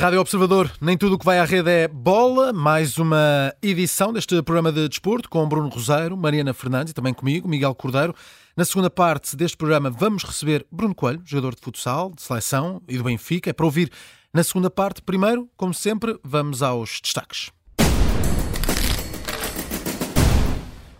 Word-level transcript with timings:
Rádio 0.00 0.18
Observador, 0.18 0.72
nem 0.80 0.96
tudo 0.96 1.16
o 1.16 1.18
que 1.18 1.26
vai 1.26 1.38
à 1.38 1.44
rede 1.44 1.68
é 1.68 1.86
bola. 1.86 2.54
Mais 2.54 2.96
uma 2.96 3.54
edição 3.60 4.14
deste 4.14 4.42
programa 4.42 4.72
de 4.72 4.88
desporto 4.88 5.28
com 5.28 5.46
Bruno 5.46 5.68
Rosário, 5.68 6.16
Mariana 6.16 6.54
Fernandes 6.54 6.92
e 6.92 6.94
também 6.94 7.12
comigo, 7.12 7.46
Miguel 7.46 7.74
Cordeiro. 7.74 8.14
Na 8.56 8.64
segunda 8.64 8.88
parte 8.88 9.36
deste 9.36 9.58
programa 9.58 9.90
vamos 9.90 10.24
receber 10.24 10.66
Bruno 10.72 10.94
Coelho, 10.94 11.20
jogador 11.22 11.54
de 11.54 11.60
futsal, 11.60 12.12
de 12.16 12.22
seleção 12.22 12.80
e 12.88 12.96
do 12.96 13.04
Benfica. 13.04 13.50
É 13.50 13.52
para 13.52 13.66
ouvir 13.66 13.92
na 14.32 14.42
segunda 14.42 14.70
parte. 14.70 15.02
Primeiro, 15.02 15.46
como 15.54 15.74
sempre, 15.74 16.18
vamos 16.24 16.62
aos 16.62 16.98
destaques. 17.02 17.50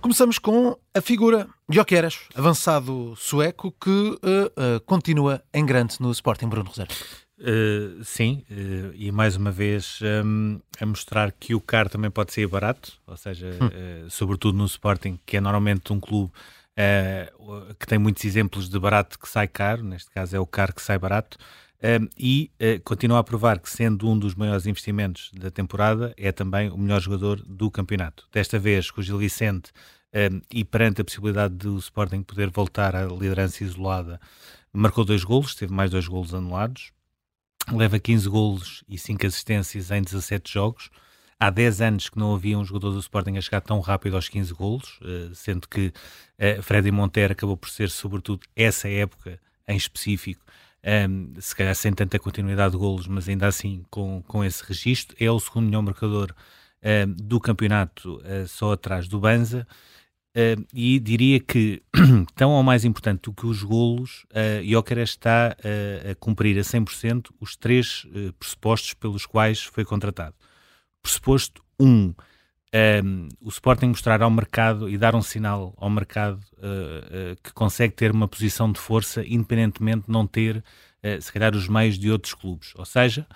Começamos 0.02 0.38
com 0.38 0.76
a 0.94 1.00
figura 1.00 1.48
Gyökeres, 1.72 2.18
avançado 2.34 3.14
sueco 3.16 3.72
que 3.80 3.90
uh, 3.90 4.16
uh, 4.76 4.80
continua 4.84 5.42
em 5.54 5.64
grande 5.64 5.96
no 6.00 6.10
Sporting 6.12 6.48
Bruno 6.48 6.68
Rosário. 6.68 6.94
Uh, 7.40 8.04
sim, 8.04 8.44
uh, 8.50 8.92
e 8.94 9.10
mais 9.10 9.34
uma 9.34 9.50
vez 9.50 9.98
um, 10.22 10.60
a 10.78 10.84
mostrar 10.84 11.32
que 11.32 11.54
o 11.54 11.60
caro 11.60 11.88
também 11.88 12.10
pode 12.10 12.34
ser 12.34 12.46
barato, 12.46 12.92
ou 13.06 13.16
seja, 13.16 13.46
hum. 13.58 13.66
uh, 14.06 14.10
sobretudo 14.10 14.58
no 14.58 14.66
Sporting, 14.66 15.18
que 15.24 15.38
é 15.38 15.40
normalmente 15.40 15.90
um 15.92 15.98
clube 15.98 16.30
que 17.78 17.86
tem 17.86 17.98
muitos 17.98 18.24
exemplos 18.24 18.66
de 18.66 18.78
barato 18.78 19.18
que 19.18 19.28
sai 19.28 19.46
caro, 19.46 19.84
neste 19.84 20.10
caso 20.10 20.34
é 20.34 20.40
o 20.40 20.46
caro 20.46 20.74
que 20.74 20.80
sai 20.80 20.98
barato, 20.98 21.36
um, 21.82 22.08
e 22.16 22.50
continua 22.84 23.18
a 23.18 23.24
provar 23.24 23.58
que, 23.58 23.68
sendo 23.68 24.08
um 24.08 24.18
dos 24.18 24.34
maiores 24.34 24.64
investimentos 24.64 25.30
da 25.34 25.50
temporada, 25.50 26.14
é 26.16 26.32
também 26.32 26.70
o 26.70 26.78
melhor 26.78 26.98
jogador 27.02 27.42
do 27.42 27.70
campeonato. 27.70 28.26
Desta 28.32 28.58
vez 28.58 28.90
com 28.90 29.02
o 29.02 29.04
Gil 29.04 29.18
Vicente 29.18 29.72
um, 30.32 30.40
e 30.50 30.64
perante 30.64 31.02
a 31.02 31.04
possibilidade 31.04 31.54
do 31.54 31.76
Sporting 31.76 32.22
poder 32.22 32.48
voltar 32.48 32.96
à 32.96 33.04
liderança 33.04 33.62
isolada, 33.62 34.18
marcou 34.72 35.04
dois 35.04 35.22
golos, 35.22 35.54
teve 35.54 35.74
mais 35.74 35.90
dois 35.90 36.08
golos 36.08 36.32
anulados 36.32 36.92
leva 37.72 37.98
15 37.98 38.28
golos 38.28 38.84
e 38.88 38.98
5 38.98 39.26
assistências 39.26 39.90
em 39.90 40.02
17 40.02 40.52
jogos. 40.52 40.90
Há 41.38 41.48
10 41.48 41.80
anos 41.80 42.08
que 42.10 42.18
não 42.18 42.34
havia 42.34 42.58
um 42.58 42.64
jogador 42.64 42.90
do 42.90 42.98
Sporting 42.98 43.36
a 43.36 43.40
chegar 43.40 43.62
tão 43.62 43.80
rápido 43.80 44.14
aos 44.16 44.28
15 44.28 44.52
golos, 44.52 45.00
eh, 45.02 45.30
sendo 45.32 45.66
que 45.66 45.86
uh, 45.86 46.62
Freddy 46.62 46.90
Monteiro 46.90 47.32
acabou 47.32 47.56
por 47.56 47.70
ser, 47.70 47.88
sobretudo, 47.88 48.42
essa 48.54 48.88
época 48.90 49.40
em 49.66 49.76
específico, 49.76 50.44
ehm, 50.82 51.32
se 51.38 51.56
calhar 51.56 51.74
sem 51.74 51.94
tanta 51.94 52.18
continuidade 52.18 52.72
de 52.72 52.78
golos, 52.78 53.06
mas 53.06 53.26
ainda 53.26 53.46
assim 53.46 53.82
com, 53.90 54.22
com 54.28 54.44
esse 54.44 54.62
registro. 54.64 55.16
É 55.18 55.30
o 55.30 55.40
segundo 55.40 55.64
melhor 55.66 55.82
marcador 55.82 56.34
ehm, 56.82 57.12
do 57.12 57.40
campeonato, 57.40 58.16
uh, 58.16 58.46
só 58.46 58.72
atrás 58.72 59.08
do 59.08 59.18
Banza. 59.18 59.66
Uh, 60.30 60.64
e 60.72 61.00
diria 61.00 61.40
que, 61.40 61.82
tão 62.36 62.52
ou 62.52 62.62
mais 62.62 62.84
importante 62.84 63.22
do 63.22 63.32
que 63.32 63.46
os 63.46 63.64
golos, 63.64 64.24
uh, 64.30 64.64
Jóqueres 64.64 65.10
está 65.10 65.56
uh, 65.58 66.10
a 66.12 66.14
cumprir 66.14 66.56
a 66.56 66.62
100% 66.62 67.30
os 67.40 67.56
três 67.56 68.04
uh, 68.04 68.32
pressupostos 68.34 68.94
pelos 68.94 69.26
quais 69.26 69.64
foi 69.64 69.84
contratado. 69.84 70.36
Pressuposto 71.02 71.64
1, 71.80 71.86
um, 71.88 72.14
um, 73.04 73.28
o 73.40 73.48
Sporting 73.48 73.86
mostrar 73.86 74.22
ao 74.22 74.30
mercado 74.30 74.88
e 74.88 74.96
dar 74.96 75.16
um 75.16 75.22
sinal 75.22 75.74
ao 75.76 75.90
mercado 75.90 76.40
que 77.42 77.52
consegue 77.54 77.94
ter 77.94 78.12
uma 78.12 78.28
posição 78.28 78.70
de 78.70 78.78
força, 78.78 79.24
independentemente 79.26 80.06
de 80.06 80.12
não 80.12 80.26
ter, 80.26 80.62
se 81.20 81.32
calhar, 81.32 81.56
os 81.56 81.66
meios 81.66 81.98
de 81.98 82.10
outros 82.10 82.34
clubes. 82.34 82.74
Ou 82.76 82.84
seja, 82.84 83.26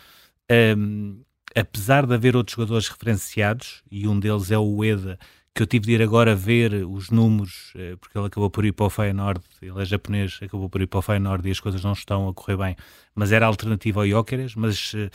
um, 0.77 1.23
apesar 1.57 2.07
de 2.07 2.15
haver 2.15 2.37
outros 2.37 2.55
jogadores 2.55 2.87
referenciados, 2.87 3.83
e 3.91 4.07
um 4.07 4.21
deles 4.21 4.51
é 4.51 4.59
o 4.59 4.77
Ueda, 4.77 5.19
que 5.55 5.63
eu 5.63 5.67
tive 5.67 5.87
de 5.87 5.93
ir 5.93 6.03
agora 6.03 6.35
ver 6.35 6.85
os 6.85 7.11
números, 7.11 7.73
eh, 7.77 7.95
porque 8.01 8.19
ele 8.19 8.27
acabou 8.27 8.51
por 8.51 8.65
ir 8.65 8.73
para 8.73 8.87
o 8.87 8.91
Feyenoord, 8.91 9.41
ele 9.63 9.81
é 9.81 9.85
japonês, 9.85 10.41
acabou 10.43 10.69
por 10.69 10.83
ir 10.83 10.89
para 10.89 10.99
o 10.99 11.03
Feyenoord 11.03 11.49
e 11.49 11.53
as 11.53 11.61
coisas 11.61 11.83
não 11.85 11.93
estão 11.93 12.29
a 12.29 12.35
correr 12.35 12.57
bem, 12.57 12.77
mas 13.15 13.31
era 13.31 13.47
alternativa 13.47 14.01
ao 14.01 14.09
Jóqueres, 14.09 14.57
mas 14.57 14.93
eh, 14.97 15.11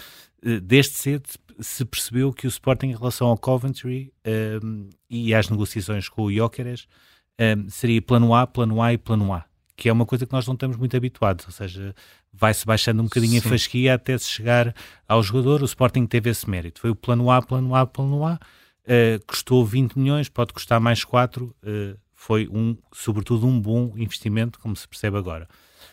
eh, 0.46 0.60
desde 0.62 0.94
cedo 0.94 1.28
se 1.60 1.84
percebeu 1.84 2.32
que 2.32 2.48
o 2.48 2.50
Sporting 2.50 2.88
em 2.88 2.96
relação 2.96 3.28
ao 3.28 3.38
Coventry 3.38 4.14
um, 4.64 4.88
e 5.10 5.34
às 5.34 5.50
negociações 5.50 6.08
com 6.08 6.24
o 6.24 6.32
Jóqueres 6.32 6.88
um, 7.38 7.70
seria 7.70 8.02
plano 8.02 8.34
A, 8.34 8.48
plano 8.48 8.82
A 8.82 8.94
e 8.94 8.98
plano 8.98 9.34
A, 9.34 9.44
que 9.76 9.90
é 9.90 9.92
uma 9.92 10.06
coisa 10.06 10.26
que 10.26 10.32
nós 10.32 10.48
não 10.48 10.54
estamos 10.54 10.78
muito 10.78 10.96
habituados, 10.96 11.46
ou 11.46 11.52
seja, 11.52 11.94
vai-se 12.32 12.66
baixando 12.66 13.02
um 13.02 13.06
bocadinho 13.06 13.42
Sim. 13.42 13.48
a 13.48 13.52
fasquia 13.52 13.94
até 13.94 14.18
se 14.18 14.30
chegar 14.30 14.74
ao 15.06 15.22
jogador, 15.22 15.62
o 15.62 15.66
Sporting 15.66 16.06
teve 16.06 16.30
esse 16.30 16.50
mérito, 16.50 16.80
foi 16.80 16.92
o 16.92 16.96
plano 16.96 17.30
A, 17.30 17.42
plano 17.42 17.76
A, 17.76 17.86
plano 17.86 18.26
A, 18.26 18.40
uh, 18.90 19.26
custou 19.26 19.66
20 19.66 19.98
milhões, 19.98 20.28
pode 20.28 20.52
custar 20.54 20.80
mais 20.80 21.04
4, 21.04 21.46
uh, 21.46 21.56
eh, 21.64 21.96
foi 22.14 22.50
um, 22.52 22.76
sobretudo 22.92 23.48
um 23.48 23.62
bom 23.62 23.94
investimento, 23.96 24.60
como 24.60 24.76
se 24.76 24.88
percebe 24.88 25.18
agora. 25.18 25.48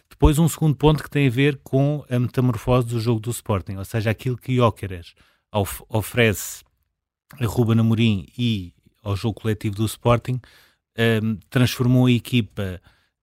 Depois 0.08 0.38
um 0.38 0.48
segundo 0.48 0.74
ponto 0.74 1.02
que 1.02 1.10
tem 1.10 1.28
a 1.28 1.30
ver 1.30 1.60
com 1.62 2.04
a 2.10 2.18
metamorfose 2.18 2.88
do 2.88 2.98
jogo 2.98 3.20
do 3.20 3.30
Sporting, 3.30 3.76
ou 3.76 3.84
seja, 3.84 4.10
aquilo 4.10 4.36
que 4.36 4.56
Jóqueres 4.56 5.14
of 5.52 5.84
oferece 5.88 6.64
a 7.40 7.46
Ruben 7.46 7.78
Amorim 7.78 8.26
e 8.36 8.72
ao 9.02 9.14
jogo 9.14 9.40
coletivo 9.40 9.76
do 9.76 9.84
Sporting, 9.84 10.34
um, 10.34 10.40
ehm, 10.96 11.38
transformou 11.48 12.06
a 12.06 12.10
equipa 12.10 12.80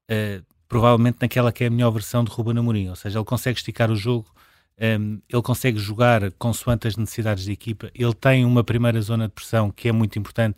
uh, 0.09 0.53
provavelmente 0.67 1.17
naquela 1.22 1.51
que 1.51 1.63
é 1.63 1.67
a 1.67 1.69
melhor 1.69 1.91
versão 1.91 2.23
de 2.23 2.31
Ruben 2.31 2.57
Amorim, 2.57 2.90
ou 2.90 2.95
seja, 2.95 3.19
ele 3.19 3.25
consegue 3.25 3.57
esticar 3.57 3.91
o 3.91 3.95
jogo, 3.95 4.33
um, 4.79 5.22
ele 5.29 5.41
consegue 5.41 5.78
jogar 5.78 6.31
consoante 6.34 6.88
as 6.88 6.97
necessidades 6.97 7.45
da 7.45 7.51
equipa, 7.51 7.91
ele 7.94 8.13
tem 8.13 8.45
uma 8.45 8.63
primeira 8.63 9.00
zona 9.01 9.28
de 9.28 9.34
pressão 9.34 9.72
que 9.72 9.88
é 9.88 9.91
muito 9.91 10.17
importante. 10.17 10.57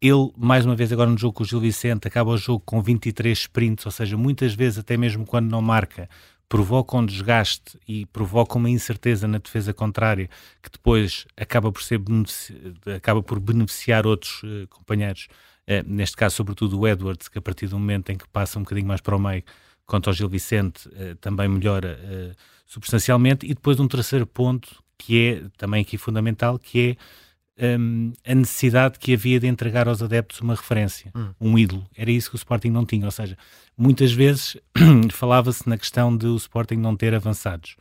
Ele, 0.00 0.32
mais 0.36 0.64
uma 0.64 0.74
vez, 0.74 0.90
agora 0.92 1.10
no 1.10 1.18
jogo 1.18 1.34
com 1.34 1.42
o 1.42 1.46
Gil 1.46 1.60
Vicente, 1.60 2.08
acaba 2.08 2.30
o 2.30 2.38
jogo 2.38 2.62
com 2.64 2.80
23 2.80 3.38
sprints, 3.38 3.84
ou 3.84 3.92
seja, 3.92 4.16
muitas 4.16 4.54
vezes, 4.54 4.78
até 4.78 4.96
mesmo 4.96 5.26
quando 5.26 5.50
não 5.50 5.60
marca, 5.60 6.08
provoca 6.48 6.96
um 6.96 7.06
desgaste 7.06 7.78
e 7.86 8.06
provoca 8.06 8.56
uma 8.56 8.68
incerteza 8.68 9.28
na 9.28 9.38
defesa 9.38 9.72
contrária 9.72 10.28
que 10.60 10.70
depois 10.70 11.24
acaba 11.36 11.70
por, 11.70 11.80
ser 11.80 12.00
acaba 12.96 13.22
por 13.22 13.38
beneficiar 13.38 14.04
outros 14.04 14.42
uh, 14.42 14.66
companheiros, 14.68 15.28
uh, 15.68 15.86
neste 15.86 16.16
caso, 16.16 16.34
sobretudo 16.34 16.80
o 16.80 16.88
Edwards, 16.88 17.28
que 17.28 17.38
a 17.38 17.42
partir 17.42 17.68
do 17.68 17.78
momento 17.78 18.10
em 18.10 18.16
que 18.16 18.26
passa 18.28 18.58
um 18.58 18.62
bocadinho 18.62 18.88
mais 18.88 19.00
para 19.00 19.14
o 19.14 19.20
meio, 19.20 19.44
quanto 19.90 20.08
ao 20.08 20.14
Gil 20.14 20.28
Vicente, 20.28 20.88
uh, 20.88 21.16
também 21.20 21.48
melhora 21.48 21.98
substancialmente. 22.64 23.44
E 23.44 23.54
depois 23.54 23.80
um 23.80 23.88
terceiro 23.88 24.26
ponto, 24.26 24.82
que 24.96 25.18
é 25.18 25.42
também 25.58 25.82
aqui 25.82 25.98
fundamental, 25.98 26.58
que 26.58 26.96
é 27.58 27.76
um, 27.78 28.12
a 28.24 28.34
necessidade 28.34 28.98
que 28.98 29.12
havia 29.12 29.38
de 29.40 29.46
entregar 29.46 29.88
aos 29.88 30.02
adeptos 30.02 30.40
uma 30.40 30.54
referência, 30.54 31.10
hum. 31.14 31.30
um 31.40 31.58
ídolo. 31.58 31.86
Era 31.96 32.10
isso 32.10 32.30
que 32.30 32.36
o 32.36 32.38
Sporting 32.38 32.70
não 32.70 32.86
tinha. 32.86 33.04
Ou 33.04 33.10
seja, 33.10 33.36
muitas 33.76 34.12
vezes 34.12 34.56
falava-se 35.12 35.68
na 35.68 35.76
questão 35.76 36.16
de 36.16 36.26
o 36.26 36.36
Sporting 36.36 36.76
não 36.76 36.96
ter 36.96 37.14
avançados. 37.14 37.76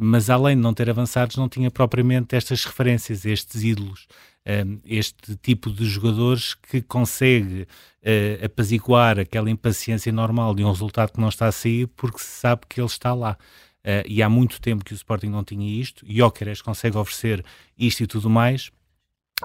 Mas 0.00 0.30
além 0.30 0.54
de 0.54 0.62
não 0.62 0.72
ter 0.72 0.88
avançados, 0.88 1.34
não 1.34 1.48
tinha 1.48 1.72
propriamente 1.72 2.36
estas 2.36 2.64
referências, 2.64 3.24
estes 3.24 3.64
ídolos, 3.64 4.06
um, 4.46 4.80
este 4.84 5.36
tipo 5.36 5.72
de 5.72 5.84
jogadores 5.84 6.54
que 6.54 6.80
consegue 6.80 7.62
uh, 7.62 8.44
apaziguar 8.44 9.18
aquela 9.18 9.50
impaciência 9.50 10.12
normal 10.12 10.54
de 10.54 10.62
um 10.62 10.70
resultado 10.70 11.12
que 11.12 11.20
não 11.20 11.28
está 11.28 11.48
a 11.48 11.52
sair 11.52 11.88
porque 11.88 12.20
se 12.20 12.40
sabe 12.40 12.62
que 12.68 12.80
ele 12.80 12.86
está 12.86 13.12
lá. 13.12 13.36
Uh, 13.84 14.06
e 14.06 14.22
há 14.22 14.28
muito 14.28 14.60
tempo 14.60 14.84
que 14.84 14.92
o 14.92 14.94
Sporting 14.94 15.28
não 15.28 15.42
tinha 15.42 15.80
isto, 15.80 16.06
Jóqueres 16.08 16.62
consegue 16.62 16.96
oferecer 16.96 17.44
isto 17.76 18.02
e 18.02 18.06
tudo 18.06 18.30
mais, 18.30 18.70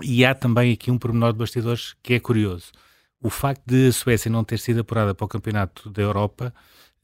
e 0.02 0.25
há 0.25 0.36
também 0.36 0.72
aqui 0.72 0.92
um 0.92 0.97
pormenor 0.97 1.34
de 1.34 1.40
bastidores 1.40 1.96
que 2.03 2.13
é 2.13 2.19
curioso. 2.19 2.72
O 3.22 3.30
facto 3.30 3.63
de 3.66 3.88
a 3.88 3.92
Suécia 3.92 4.30
não 4.30 4.44
ter 4.44 4.59
sido 4.59 4.81
apurada 4.81 5.16
para 5.16 5.25
o 5.25 5.30
Campeonato 5.30 5.90
da 5.90 6.02
Europa 6.02 6.53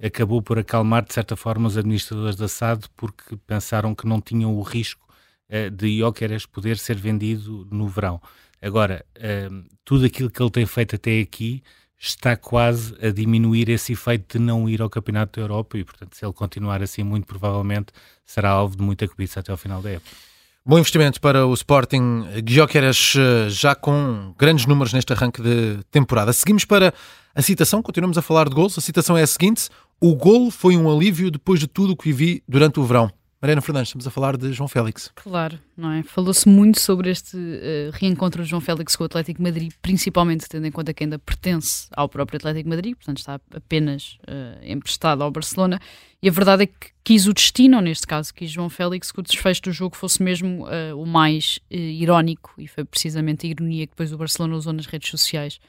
acabou 0.01 0.41
por 0.41 0.57
acalmar, 0.57 1.03
de 1.03 1.13
certa 1.13 1.35
forma, 1.35 1.67
os 1.67 1.77
administradores 1.77 2.35
da 2.35 2.47
SAD 2.47 2.85
porque 2.95 3.37
pensaram 3.45 3.93
que 3.93 4.07
não 4.07 4.21
tinham 4.21 4.55
o 4.55 4.61
risco 4.61 5.07
uh, 5.49 5.69
de 5.69 5.99
Jóqueres 5.99 6.45
poder 6.45 6.77
ser 6.77 6.95
vendido 6.95 7.67
no 7.71 7.87
verão. 7.87 8.21
Agora, 8.61 9.05
uh, 9.17 9.65
tudo 9.83 10.05
aquilo 10.05 10.29
que 10.29 10.41
ele 10.41 10.51
tem 10.51 10.65
feito 10.65 10.95
até 10.95 11.19
aqui 11.19 11.63
está 11.97 12.37
quase 12.37 12.95
a 13.05 13.11
diminuir 13.11 13.69
esse 13.69 13.91
efeito 13.91 14.37
de 14.37 14.43
não 14.43 14.69
ir 14.69 14.81
ao 14.81 14.89
Campeonato 14.89 15.39
da 15.39 15.43
Europa 15.43 15.77
e, 15.77 15.83
portanto, 15.83 16.15
se 16.15 16.25
ele 16.25 16.33
continuar 16.33 16.81
assim, 16.81 17.03
muito 17.03 17.27
provavelmente 17.27 17.91
será 18.25 18.49
alvo 18.49 18.77
de 18.77 18.83
muita 18.83 19.07
cobiça 19.07 19.41
até 19.41 19.51
ao 19.51 19.57
final 19.57 19.81
da 19.81 19.91
época. 19.91 20.15
Bom 20.65 20.77
investimento 20.77 21.19
para 21.19 21.47
o 21.47 21.53
Sporting 21.53 22.25
Guioqueras, 22.43 23.15
eh, 23.17 23.49
já 23.49 23.73
com 23.73 24.35
grandes 24.37 24.65
números 24.65 24.93
neste 24.93 25.11
arranque 25.11 25.41
de 25.41 25.79
temporada. 25.89 26.31
Seguimos 26.31 26.63
para 26.63 26.93
a 27.39 27.41
citação, 27.41 27.81
continuamos 27.81 28.17
a 28.17 28.21
falar 28.21 28.49
de 28.49 28.53
gols. 28.53 28.77
A 28.77 28.81
citação 28.81 29.17
é 29.17 29.23
a 29.23 29.27
seguinte: 29.27 29.69
O 30.01 30.13
gol 30.13 30.51
foi 30.51 30.75
um 30.75 30.93
alívio 30.93 31.31
depois 31.31 31.57
de 31.57 31.67
tudo 31.67 31.93
o 31.93 31.95
que 31.95 32.11
vivi 32.11 32.43
durante 32.45 32.81
o 32.81 32.83
verão. 32.83 33.09
Mariana 33.41 33.61
Fernandes, 33.61 33.87
estamos 33.87 34.05
a 34.05 34.11
falar 34.11 34.35
de 34.35 34.51
João 34.51 34.67
Félix. 34.67 35.09
Claro, 35.15 35.57
não 35.77 35.89
é? 35.89 36.03
Falou-se 36.03 36.49
muito 36.49 36.77
sobre 36.81 37.09
este 37.09 37.37
uh, 37.37 37.91
reencontro 37.93 38.43
de 38.43 38.49
João 38.49 38.59
Félix 38.59 38.97
com 38.97 39.03
o 39.03 39.05
Atlético 39.05 39.41
Madrid, 39.41 39.71
principalmente 39.81 40.49
tendo 40.49 40.67
em 40.67 40.71
conta 40.71 40.93
que 40.93 41.05
ainda 41.05 41.17
pertence 41.17 41.87
ao 41.95 42.09
próprio 42.09 42.35
Atlético 42.35 42.67
Madrid, 42.67 42.93
portanto 42.95 43.19
está 43.19 43.39
apenas 43.55 44.17
uh, 44.27 44.59
emprestado 44.61 45.23
ao 45.23 45.31
Barcelona. 45.31 45.79
E 46.21 46.27
a 46.27 46.31
verdade 46.33 46.63
é 46.63 46.65
que 46.65 46.89
quis 47.05 47.25
o 47.25 47.33
destino, 47.33 47.77
ou 47.77 47.81
neste 47.81 48.05
caso, 48.05 48.33
quis 48.33 48.51
João 48.51 48.69
Félix 48.69 49.13
que 49.13 49.19
o 49.21 49.23
desfecho 49.23 49.61
do 49.61 49.71
jogo 49.71 49.95
fosse 49.95 50.21
mesmo 50.21 50.65
uh, 50.65 51.01
o 51.01 51.05
mais 51.05 51.59
irónico, 51.71 52.53
e 52.57 52.67
foi 52.67 52.83
precisamente 52.83 53.47
a 53.47 53.49
ironia 53.49 53.87
que 53.87 53.93
depois 53.93 54.11
o 54.11 54.17
Barcelona 54.17 54.57
usou 54.57 54.73
nas 54.73 54.85
redes 54.85 55.09
sociais 55.09 55.61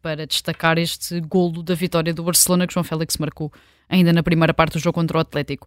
para 0.00 0.26
destacar 0.26 0.78
este 0.78 1.20
golo 1.20 1.62
da 1.62 1.74
vitória 1.74 2.12
do 2.12 2.22
Barcelona 2.22 2.66
que 2.66 2.74
João 2.74 2.84
Félix 2.84 3.16
marcou 3.16 3.52
ainda 3.88 4.12
na 4.12 4.22
primeira 4.22 4.54
parte 4.54 4.74
do 4.74 4.78
jogo 4.78 4.94
contra 4.94 5.18
o 5.18 5.20
Atlético. 5.20 5.66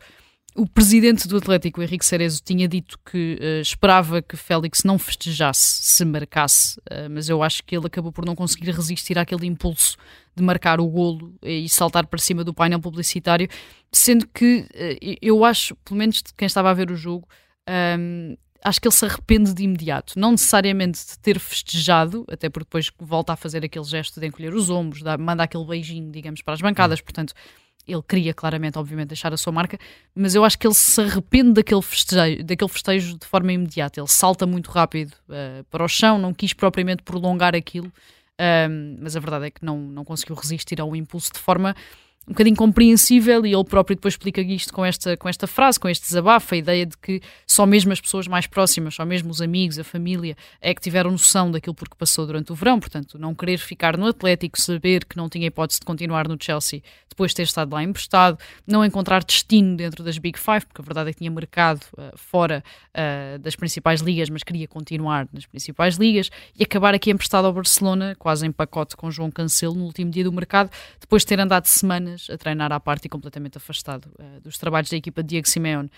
o 0.55 0.65
presidente 0.65 1.27
do 1.27 1.37
Atlético, 1.37 1.81
Henrique 1.81 2.05
Cerezo, 2.05 2.41
tinha 2.43 2.67
dito 2.67 2.97
que 3.05 3.37
uh, 3.41 3.61
esperava 3.61 4.21
que 4.21 4.37
Félix 4.37 4.83
não 4.83 4.97
festejasse 4.97 5.83
se 5.83 6.05
marcasse, 6.05 6.79
uh, 6.79 7.09
mas 7.09 7.27
eu 7.27 7.43
acho 7.43 7.63
que 7.63 7.75
ele 7.75 7.87
acabou 7.87 8.11
por 8.11 8.25
não 8.25 8.35
conseguir 8.35 8.71
resistir 8.71 9.19
àquele 9.19 9.45
impulso 9.45 9.97
de 10.33 10.41
marcar 10.41 10.79
o 10.79 10.87
golo 10.87 11.33
e 11.43 11.67
saltar 11.67 12.07
para 12.07 12.19
cima 12.19 12.43
do 12.43 12.53
painel 12.53 12.79
publicitário, 12.79 13.49
sendo 13.91 14.25
que 14.27 14.61
uh, 14.61 15.17
eu 15.21 15.43
acho, 15.43 15.75
pelo 15.83 15.97
menos 15.97 16.23
de 16.23 16.33
quem 16.33 16.45
estava 16.45 16.69
a 16.69 16.73
ver 16.73 16.89
o 16.89 16.95
jogo, 16.95 17.27
um, 17.99 18.37
acho 18.65 18.81
que 18.81 18.87
ele 18.87 18.95
se 18.95 19.05
arrepende 19.05 19.53
de 19.53 19.63
imediato. 19.63 20.19
Não 20.19 20.31
necessariamente 20.31 20.99
de 21.05 21.19
ter 21.19 21.39
festejado, 21.39 22.25
até 22.27 22.49
porque 22.49 22.65
depois 22.65 22.91
volta 22.99 23.33
a 23.33 23.35
fazer 23.35 23.63
aquele 23.63 23.85
gesto 23.85 24.19
de 24.19 24.25
encolher 24.25 24.53
os 24.53 24.71
ombros, 24.71 25.03
dá, 25.03 25.17
manda 25.17 25.43
aquele 25.43 25.63
beijinho, 25.65 26.11
digamos, 26.11 26.41
para 26.41 26.55
as 26.55 26.61
bancadas, 26.61 26.99
hum. 26.99 27.03
portanto 27.03 27.33
ele 27.87 28.01
queria 28.01 28.33
claramente, 28.33 28.79
obviamente, 28.79 29.09
deixar 29.09 29.31
a 29.31 29.37
sua 29.37 29.53
marca, 29.53 29.77
mas 30.15 30.33
eu 30.33 30.43
acho 30.43 30.57
que 30.57 30.65
ele 30.65 30.73
se 30.73 30.99
arrepende 30.99 31.53
daquele 31.53 31.83
festejo, 31.83 32.43
daquele 32.43 32.71
festejo 32.71 33.15
de 33.15 33.27
forma 33.27 33.53
imediata. 33.53 33.99
Ele 33.99 34.07
salta 34.07 34.47
muito 34.47 34.71
rápido 34.71 35.13
uh, 35.29 35.63
para 35.65 35.83
o 35.83 35.87
chão, 35.87 36.17
não 36.17 36.33
quis 36.33 36.51
propriamente 36.51 37.03
prolongar 37.03 37.55
aquilo, 37.55 37.87
uh, 37.87 38.97
mas 38.99 39.15
a 39.15 39.19
verdade 39.19 39.45
é 39.45 39.51
que 39.51 39.63
não, 39.63 39.77
não 39.77 40.03
conseguiu 40.03 40.35
resistir 40.35 40.81
ao 40.81 40.95
impulso 40.95 41.31
de 41.31 41.39
forma 41.39 41.75
um 42.27 42.33
bocadinho 42.33 42.55
compreensível 42.55 43.45
e 43.45 43.53
ele 43.53 43.63
próprio 43.63 43.95
depois 43.95 44.15
explica 44.15 44.41
isto 44.41 44.73
com 44.73 44.83
esta, 44.83 45.15
com 45.15 45.29
esta 45.29 45.45
frase, 45.45 45.79
com 45.79 45.87
este 45.87 46.07
desabafo, 46.07 46.55
a 46.55 46.57
ideia 46.57 46.85
de 46.85 46.97
que 46.97 47.21
só 47.45 47.65
mesmo 47.65 47.91
as 47.91 48.01
pessoas 48.01 48.27
mais 48.27 48.47
próximas, 48.47 48.95
só 48.95 49.05
mesmo 49.05 49.29
os 49.29 49.41
amigos, 49.41 49.77
a 49.77 49.83
família, 49.83 50.35
é 50.59 50.73
que 50.73 50.81
tiveram 50.81 51.11
noção 51.11 51.51
daquilo 51.51 51.75
por 51.75 51.87
que 51.87 51.95
passou 51.95 52.25
durante 52.25 52.51
o 52.51 52.55
verão, 52.55 52.79
portanto, 52.79 53.19
não 53.19 53.35
querer 53.35 53.57
ficar 53.59 53.95
no 53.95 54.07
Atlético, 54.07 54.59
saber 54.59 55.05
que 55.05 55.15
não 55.15 55.29
tinha 55.29 55.47
hipótese 55.47 55.79
de 55.79 55.85
continuar 55.85 56.27
no 56.27 56.37
Chelsea 56.39 56.81
depois 57.15 57.31
de 57.31 57.35
ter 57.37 57.43
estado 57.43 57.73
lá 57.73 57.81
emprestado, 57.81 58.37
não 58.67 58.83
encontrar 58.83 59.23
destino 59.23 59.77
dentro 59.77 60.03
das 60.03 60.17
Big 60.17 60.37
Five, 60.37 60.65
porque 60.65 60.81
a 60.81 60.83
verdade 60.83 61.09
é 61.09 61.13
que 61.13 61.19
tinha 61.19 61.31
mercado 61.31 61.81
uh, 61.97 62.17
fora 62.17 62.61
uh, 62.93 63.39
das 63.39 63.55
principais 63.55 64.01
ligas, 64.01 64.29
mas 64.29 64.43
queria 64.43 64.67
continuar 64.67 65.25
nas 65.31 65.45
principais 65.45 65.95
ligas, 65.95 66.29
e 66.59 66.63
acabar 66.63 66.93
aqui 66.93 67.09
emprestado 67.09 67.45
ao 67.45 67.53
Barcelona, 67.53 68.15
quase 68.19 68.45
em 68.45 68.51
pacote 68.51 68.97
com 68.97 69.09
João 69.09 69.31
Cancelo, 69.31 69.75
no 69.75 69.85
último 69.85 70.11
dia 70.11 70.25
do 70.25 70.31
mercado, 70.31 70.69
depois 70.99 71.21
de 71.21 71.27
ter 71.27 71.39
andado 71.39 71.67
semanas 71.67 72.14
semanas 72.15 72.27
a 72.29 72.37
treinar 72.37 72.71
à 72.71 72.79
parte 72.79 73.05
e 73.05 73.09
completamente 73.09 73.57
afastado 73.57 74.09
uh, 74.19 74.41
dos 74.41 74.57
trabalhos 74.57 74.89
da 74.89 74.97
equipa 74.97 75.21
de 75.21 75.29
Diego 75.29 75.47
Simeone. 75.47 75.89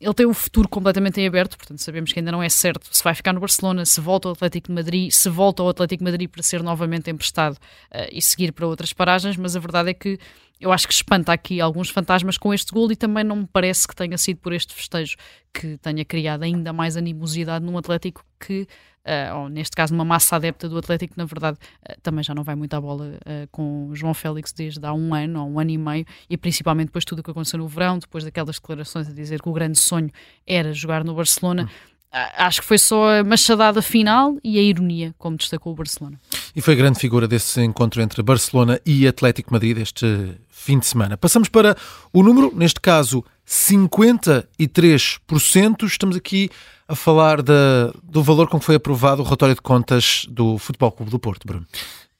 Ele 0.00 0.14
tem 0.14 0.24
o 0.24 0.32
futuro 0.32 0.66
completamente 0.66 1.20
em 1.20 1.26
aberto, 1.26 1.58
portanto 1.58 1.78
sabemos 1.78 2.10
que 2.10 2.18
ainda 2.18 2.32
não 2.32 2.42
é 2.42 2.48
certo 2.48 2.88
se 2.90 3.04
vai 3.04 3.14
ficar 3.14 3.34
no 3.34 3.40
Barcelona, 3.40 3.84
se 3.84 4.00
volta 4.00 4.28
ao 4.28 4.32
Atlético 4.32 4.68
de 4.68 4.74
Madrid, 4.74 5.10
se 5.10 5.28
volta 5.28 5.62
ao 5.62 5.68
Atlético 5.68 6.02
de 6.02 6.10
Madrid 6.10 6.28
para 6.28 6.42
ser 6.42 6.62
novamente 6.62 7.10
emprestado 7.10 7.54
uh, 7.54 8.08
e 8.10 8.20
seguir 8.22 8.52
para 8.52 8.66
outras 8.66 8.92
paragens, 8.92 9.36
mas 9.36 9.56
a 9.56 9.60
verdade 9.60 9.90
é 9.90 9.94
que 9.94 10.18
eu 10.60 10.70
acho 10.70 10.86
que 10.86 10.92
espanta 10.92 11.32
aqui 11.32 11.60
alguns 11.60 11.88
fantasmas 11.88 12.36
com 12.36 12.52
este 12.52 12.70
gol 12.72 12.92
e 12.92 12.96
também 12.96 13.24
não 13.24 13.36
me 13.36 13.48
parece 13.50 13.88
que 13.88 13.96
tenha 13.96 14.18
sido 14.18 14.38
por 14.38 14.52
este 14.52 14.74
festejo 14.74 15.16
que 15.52 15.78
tenha 15.78 16.04
criado 16.04 16.42
ainda 16.42 16.72
mais 16.72 16.96
animosidade 16.96 17.64
num 17.64 17.78
Atlético 17.78 18.24
que 18.38 18.68
uh, 19.06 19.36
ou 19.38 19.48
neste 19.48 19.74
caso 19.74 19.94
uma 19.94 20.04
massa 20.04 20.36
adepta 20.36 20.68
do 20.68 20.76
Atlético, 20.76 21.14
na 21.16 21.24
verdade 21.24 21.56
uh, 21.88 22.00
também 22.02 22.22
já 22.22 22.34
não 22.34 22.44
vai 22.44 22.54
muito 22.54 22.74
à 22.74 22.80
bola 22.80 23.06
uh, 23.06 23.48
com 23.50 23.90
João 23.94 24.12
Félix 24.12 24.52
desde 24.52 24.84
há 24.84 24.92
um 24.92 25.14
ano 25.14 25.42
ou 25.42 25.50
um 25.50 25.58
ano 25.58 25.70
e 25.70 25.78
meio, 25.78 26.04
e 26.28 26.36
principalmente 26.36 26.86
depois 26.86 27.02
de 27.02 27.06
tudo 27.06 27.20
o 27.20 27.22
que 27.22 27.30
aconteceu 27.30 27.58
no 27.58 27.66
verão, 27.66 27.98
depois 27.98 28.24
daquelas 28.24 28.56
declarações 28.56 29.08
a 29.08 29.12
dizer 29.12 29.40
que 29.40 29.48
o 29.48 29.52
grande 29.52 29.78
sonho 29.78 30.10
era 30.46 30.72
jogar 30.72 31.04
no 31.04 31.14
Barcelona. 31.14 31.64
Hum. 31.64 31.90
Acho 32.12 32.60
que 32.60 32.66
foi 32.66 32.78
só 32.78 33.20
a 33.20 33.24
machadada 33.24 33.80
final 33.80 34.36
e 34.42 34.58
a 34.58 34.62
ironia, 34.62 35.14
como 35.16 35.36
destacou 35.36 35.72
o 35.72 35.76
Barcelona. 35.76 36.20
E 36.56 36.60
foi 36.60 36.74
grande 36.74 36.98
figura 36.98 37.28
desse 37.28 37.62
encontro 37.62 38.02
entre 38.02 38.22
Barcelona 38.22 38.80
e 38.84 39.06
Atlético 39.06 39.52
Madrid 39.52 39.78
este 39.78 40.34
fim 40.48 40.78
de 40.78 40.86
semana. 40.86 41.16
Passamos 41.16 41.48
para 41.48 41.76
o 42.12 42.22
número, 42.22 42.52
neste 42.54 42.80
caso 42.80 43.24
53%. 43.46 45.84
Estamos 45.84 46.16
aqui 46.16 46.50
a 46.88 46.96
falar 46.96 47.42
da, 47.42 47.92
do 48.02 48.22
valor 48.22 48.48
com 48.48 48.58
que 48.58 48.64
foi 48.64 48.74
aprovado 48.74 49.22
o 49.22 49.24
relatório 49.24 49.54
de 49.54 49.62
contas 49.62 50.26
do 50.28 50.58
Futebol 50.58 50.90
Clube 50.90 51.12
do 51.12 51.18
Porto, 51.18 51.46
Bruno. 51.46 51.66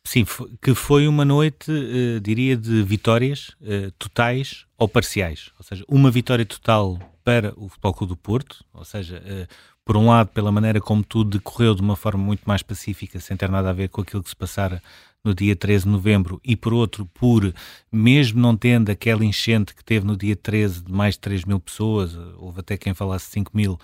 Sim, 0.04 0.24
que 0.62 0.74
foi 0.74 1.06
uma 1.06 1.24
noite, 1.24 1.70
uh, 1.70 2.20
diria, 2.20 2.56
de 2.56 2.82
vitórias 2.82 3.50
uh, 3.60 3.90
totais 3.98 4.64
ou 4.78 4.88
parciais. 4.88 5.50
Ou 5.58 5.64
seja, 5.64 5.84
uma 5.86 6.10
vitória 6.10 6.46
total 6.46 6.98
para 7.22 7.52
o 7.56 7.68
Futebol 7.68 7.94
Clube 7.94 8.12
do 8.14 8.16
Porto, 8.16 8.64
ou 8.72 8.84
seja, 8.84 9.18
uh, 9.18 9.46
por 9.84 9.96
um 9.96 10.06
lado, 10.08 10.28
pela 10.28 10.52
maneira 10.52 10.80
como 10.80 11.02
tudo 11.02 11.38
decorreu 11.38 11.74
de 11.74 11.82
uma 11.82 11.96
forma 11.96 12.22
muito 12.22 12.42
mais 12.44 12.62
pacífica, 12.62 13.18
sem 13.20 13.36
ter 13.36 13.48
nada 13.48 13.70
a 13.70 13.72
ver 13.72 13.88
com 13.88 14.00
aquilo 14.00 14.22
que 14.22 14.28
se 14.28 14.36
passara 14.36 14.82
no 15.22 15.34
dia 15.34 15.54
13 15.54 15.84
de 15.84 15.90
novembro, 15.90 16.40
e 16.42 16.56
por 16.56 16.72
outro, 16.72 17.04
por, 17.12 17.52
mesmo 17.92 18.40
não 18.40 18.56
tendo 18.56 18.90
aquela 18.90 19.24
enchente 19.24 19.74
que 19.74 19.84
teve 19.84 20.06
no 20.06 20.16
dia 20.16 20.34
13 20.34 20.84
de 20.84 20.92
mais 20.92 21.14
de 21.14 21.20
3 21.20 21.44
mil 21.44 21.60
pessoas, 21.60 22.16
houve 22.38 22.60
até 22.60 22.76
quem 22.76 22.94
falasse 22.94 23.30
5 23.30 23.50
mil, 23.54 23.78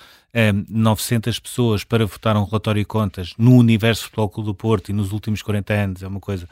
900 0.69 1.39
pessoas 1.39 1.85
para 1.85 2.05
votar 2.05 2.37
um 2.37 2.45
relatório 2.45 2.83
de 2.83 2.87
contas 2.87 3.33
no 3.39 3.57
universo 3.57 4.05
Futebol 4.05 4.29
Clube 4.29 4.47
do 4.49 4.55
Porto 4.55 4.91
e 4.91 4.93
nos 4.93 5.13
últimos 5.13 5.43
40 5.43 5.73
anos, 5.73 6.03
é 6.03 6.07
uma 6.07 6.21
coisa 6.21 6.47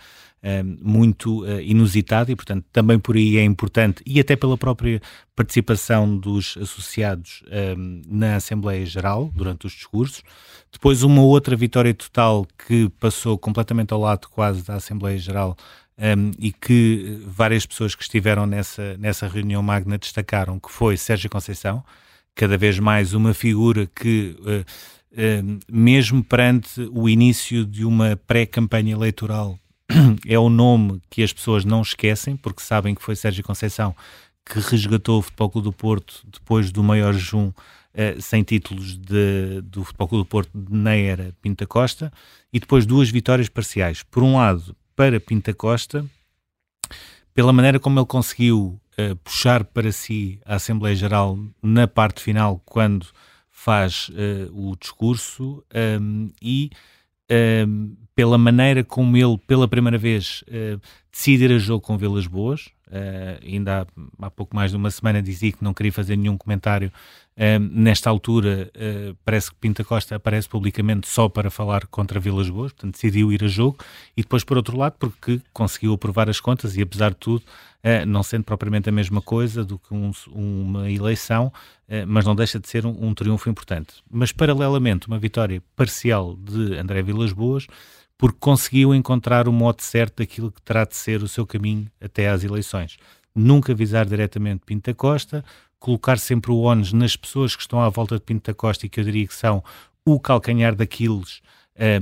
um, 0.45 0.77
muito 0.83 1.43
uh, 1.45 1.61
inusitada 1.61 2.31
e, 2.31 2.37
portanto, 2.37 2.65
também 2.73 2.99
por 2.99 3.17
aí 3.17 3.39
é 3.39 3.45
importante, 3.45 4.03
e 4.07 4.21
até 4.21 4.37
pela 4.37 4.59
própria 4.59 5.01
participação 5.35 6.17
dos 6.17 6.57
associados 6.61 7.43
um, 7.77 8.03
na 8.07 8.37
Assembleia 8.37 8.85
Geral, 8.85 9.31
durante 9.35 9.67
os 9.67 9.73
discursos. 9.73 10.23
Depois, 10.71 11.03
uma 11.03 11.23
outra 11.23 11.57
vitória 11.57 11.95
total 11.95 12.47
que 12.67 12.91
passou 13.01 13.39
completamente 13.39 13.93
ao 13.93 14.01
lado 14.01 14.29
quase 14.29 14.63
da 14.63 14.75
Assembleia 14.75 15.19
Geral 15.19 15.57
um, 15.99 16.31
e 16.39 16.53
que 16.53 17.23
várias 17.27 17.65
pessoas 17.65 17.95
que 17.95 18.03
estiveram 18.03 18.47
nessa, 18.47 18.97
nessa 18.99 19.27
reunião 19.27 19.63
magna 19.63 19.97
destacaram, 19.97 20.59
que 20.59 20.71
foi 20.71 20.97
Sérgio 20.97 21.31
Conceição, 21.31 21.83
cada 22.35 22.59
vez 22.59 22.79
mais 22.79 23.15
uma 23.15 23.33
figura 23.33 23.87
que, 23.87 24.37
uh, 24.41 24.61
uh, 25.13 25.61
mesmo 25.71 26.23
perante 26.23 26.81
o 26.93 27.09
início 27.09 27.65
de 27.65 27.85
uma 27.85 28.17
pré-campanha 28.27 28.93
eleitoral 28.93 29.59
é 30.27 30.39
o 30.39 30.49
nome 30.49 31.01
que 31.09 31.23
as 31.23 31.33
pessoas 31.33 31.65
não 31.65 31.83
esquecem, 31.83 32.37
porque 32.37 32.63
sabem 32.63 32.95
que 32.95 33.03
foi 33.03 33.15
Sérgio 33.17 33.45
Conceição 33.45 33.95
que 34.45 34.59
resgatou 34.59 35.19
o 35.19 35.23
Futebol 35.23 35.51
Clube 35.51 35.65
do 35.65 35.73
Porto 35.73 36.23
depois 36.31 36.71
do 36.71 36.83
maior 36.83 37.15
jejum 37.15 37.49
uh, 37.49 38.21
sem 38.21 38.43
títulos 38.43 38.97
de, 38.97 39.63
do 39.63 39.85
Futebol 39.85 40.09
Clube 40.09 40.25
do 40.25 40.29
Porto 40.29 40.51
na 40.69 40.95
era 40.95 41.35
Pinta 41.41 41.67
Costa, 41.67 42.13
e 42.53 42.61
depois 42.61 42.85
duas 42.85 43.09
vitórias 43.11 43.49
parciais. 43.49 44.03
Por 44.03 44.23
um 44.23 44.37
lado, 44.37 44.77
para 44.95 45.19
Pinta 45.19 45.55
Costa, 45.55 46.05
pela 47.35 47.53
maneira 47.53 47.81
como 47.81 47.99
ele 47.99 48.07
conseguiu 48.07 48.81
uh, 48.99 49.17
puxar 49.17 49.65
para 49.65 49.91
si 49.91 50.41
a 50.45 50.55
Assembleia 50.55 50.95
Geral 50.95 51.39
na 51.63 51.87
parte 51.87 52.23
final, 52.23 52.63
quando 52.65 53.07
faz 53.51 54.09
uh, 54.11 54.71
o 54.71 54.77
discurso, 54.77 55.65
um, 56.01 56.31
e 56.41 56.71
um, 57.67 57.97
pela 58.15 58.39
maneira 58.39 58.85
como 58.85 59.17
ele, 59.17 59.39
pela 59.47 59.67
primeira 59.67 59.99
vez, 59.99 60.45
uh, 60.49 60.81
decide 61.11 61.45
ir 61.45 61.53
a 61.53 61.59
jogo 61.59 61.81
com 61.81 61.99
Vilas 61.99 62.27
Boas. 62.27 62.69
Uh, 62.95 63.45
ainda 63.45 63.83
há, 63.83 64.27
há, 64.27 64.31
pouco 64.31 64.55
mais 64.55 64.71
de 64.71 64.77
uma 64.77 64.89
semana 64.89 65.21
dizia 65.21 65.51
que 65.51 65.65
não 65.65 65.75
queria 65.75 65.93
fazer 65.93 66.15
nenhum 66.15 66.39
comentário. 66.39 66.93
Uh, 67.37 67.59
nesta 67.59 68.09
altura, 68.09 68.71
parece 69.25 69.51
que 69.51 69.57
Pinta 69.57 69.83
Costa 69.83 70.15
aparece 70.15 70.49
publicamente 70.49 71.09
só 71.09 71.29
para 71.29 71.51
falar 71.51 71.87
contra 71.89 72.21
Vilas 72.21 72.49
Boas, 72.49 72.71
portanto 72.71 72.93
decidiu 72.95 73.33
ir 73.33 73.43
a 73.43 73.49
jogo. 73.49 73.79
E 74.17 74.23
depois, 74.23 74.45
por 74.45 74.57
outro 74.57 74.77
lado, 74.79 74.95
porque 74.97 75.41
conseguiu 75.53 75.93
aprovar 75.93 76.31
as 76.31 76.39
contas 76.39 76.77
e, 76.77 76.83
apesar 76.83 77.11
de 77.11 77.17
tudo, 77.17 77.43
não 78.07 78.23
sendo 78.23 78.45
propriamente 78.45 78.89
a 78.89 78.93
mesma 78.93 79.21
coisa 79.21 79.65
do 79.65 79.79
que 79.79 79.93
um, 79.93 80.13
uma 80.31 80.91
eleição, 80.91 81.53
mas 82.07 82.25
não 82.25 82.35
deixa 82.35 82.59
de 82.59 82.69
ser 82.69 82.87
um, 82.87 83.09
um, 83.09 83.13
triunfo 83.13 83.51
importante. 83.51 83.95
Mas, 84.09 84.31
paralelamente, 84.31 85.09
uma 85.09 85.19
vitória 85.19 85.61
parcial 85.75 86.37
de 86.37 86.79
André 86.79 87.03
Vilas 87.03 87.33
Boas, 87.33 87.67
porque 88.19 88.39
conseguiu 88.39 88.95
encontrar 88.95 89.49
o 89.49 89.53
modo 89.53 89.83
certo 89.83 90.19
daquilo 90.19 90.51
que 90.51 90.63
terá 90.63 90.85
de 90.85 90.97
ser 90.97 91.23
o 91.23 91.29
seu 91.29 91.47
caminho 91.47 91.91
até 92.01 92.29
às 92.29 92.45
eleições. 92.45 92.97
Nunca 93.35 93.75
visar 93.75 94.07
diretamente 94.07 94.63
Pinta 94.65 94.95
Costa, 94.95 95.45
colocar 95.79 96.19
sempre 96.19 96.51
o 96.51 96.61
ónus 96.61 96.93
nas 96.93 97.17
pessoas 97.17 97.55
que 97.57 97.63
estão 97.63 97.81
à 97.81 97.89
volta 97.89 98.17
de 98.17 98.23
Pinta 98.23 98.55
Costa 98.55 98.87
e 98.87 98.89
que 98.89 99.01
eu 99.01 99.05
diria 99.05 99.27
que 99.27 99.35
são 99.35 99.63
o 100.05 100.21
calcanhar 100.21 100.75
daqueles 100.75 101.41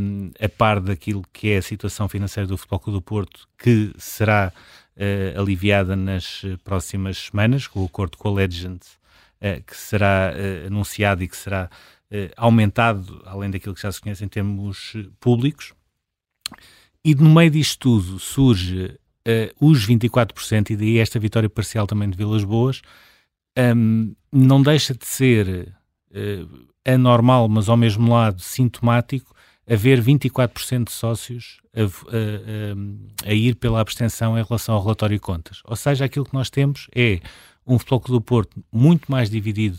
um, 0.00 0.30
a 0.38 0.48
par 0.48 0.80
daquilo 0.80 1.24
que 1.32 1.50
é 1.50 1.56
a 1.58 1.62
situação 1.62 2.08
financeira 2.08 2.46
do 2.46 2.58
Futebol 2.58 2.80
Clube 2.80 2.98
do 2.98 3.02
Porto, 3.02 3.48
que 3.56 3.92
será 3.96 4.52
uh, 4.96 5.40
aliviada 5.40 5.96
nas 5.96 6.42
próximas 6.62 7.16
semanas, 7.16 7.66
com 7.66 7.80
o 7.80 7.86
acordo 7.86 8.18
com 8.18 8.28
a 8.28 8.32
Legend 8.32 8.80
eh, 9.44 9.60
que 9.66 9.76
será 9.76 10.32
eh, 10.36 10.66
anunciado 10.68 11.20
e 11.24 11.26
que 11.26 11.36
será 11.36 11.68
eh, 12.08 12.30
aumentado, 12.36 13.20
além 13.26 13.50
daquilo 13.50 13.74
que 13.74 13.82
já 13.82 13.90
se 13.90 14.00
conhece 14.00 14.24
em 14.24 14.28
termos 14.28 14.92
públicos. 15.18 15.74
E 17.04 17.14
no 17.14 17.34
meio 17.34 17.50
disto 17.50 17.78
tudo 17.78 18.18
surge 18.18 18.96
os 19.60 19.86
24%, 19.86 20.70
e 20.70 20.76
daí 20.76 20.98
esta 20.98 21.18
vitória 21.18 21.48
parcial 21.48 21.86
também 21.86 22.10
de 22.10 22.16
Vilas 22.16 22.44
Boas, 22.44 22.82
um, 23.76 24.14
não 24.32 24.62
deixa 24.62 24.94
de 24.94 25.06
ser 25.06 25.74
uh, 26.10 26.66
anormal, 26.84 27.48
mas 27.48 27.68
ao 27.68 27.76
mesmo 27.76 28.12
lado 28.12 28.40
sintomático, 28.40 29.34
haver 29.68 30.02
24% 30.02 30.84
de 30.84 30.92
sócios 30.92 31.60
a, 31.74 31.82
a, 31.82 33.26
a, 33.26 33.30
a, 33.30 33.34
ir 33.34 33.54
pela 33.56 33.80
abstenção 33.80 34.36
em 34.36 34.42
relação 34.42 34.74
ao 34.74 34.82
relatório 34.82 35.16
de 35.16 35.20
contas. 35.20 35.62
Ou 35.64 35.76
seja, 35.76 36.04
aquilo 36.04 36.24
que 36.24 36.34
nós 36.34 36.50
temos 36.50 36.88
é 36.94 37.20
um 37.64 37.78
Clube 37.78 38.08
do 38.08 38.20
Porto 38.20 38.62
muito 38.72 39.10
mais 39.10 39.30
dividido 39.30 39.78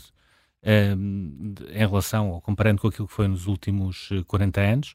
em 0.66 1.78
relação, 1.78 2.30
ou 2.30 2.40
comparando 2.40 2.80
com 2.80 2.88
aquilo 2.88 3.06
que 3.06 3.12
foi 3.12 3.28
nos 3.28 3.46
últimos 3.46 4.08
40 4.26 4.60
anos, 4.62 4.94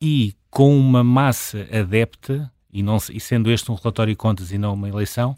e 0.00 0.34
com 0.50 0.76
uma 0.78 1.04
massa 1.04 1.66
adepta, 1.72 2.50
e, 2.72 2.82
não, 2.82 2.96
e 3.12 3.20
sendo 3.20 3.50
este 3.50 3.70
um 3.70 3.74
relatório 3.74 4.12
de 4.12 4.16
contas 4.16 4.52
e 4.52 4.58
não 4.58 4.74
uma 4.74 4.88
eleição, 4.88 5.36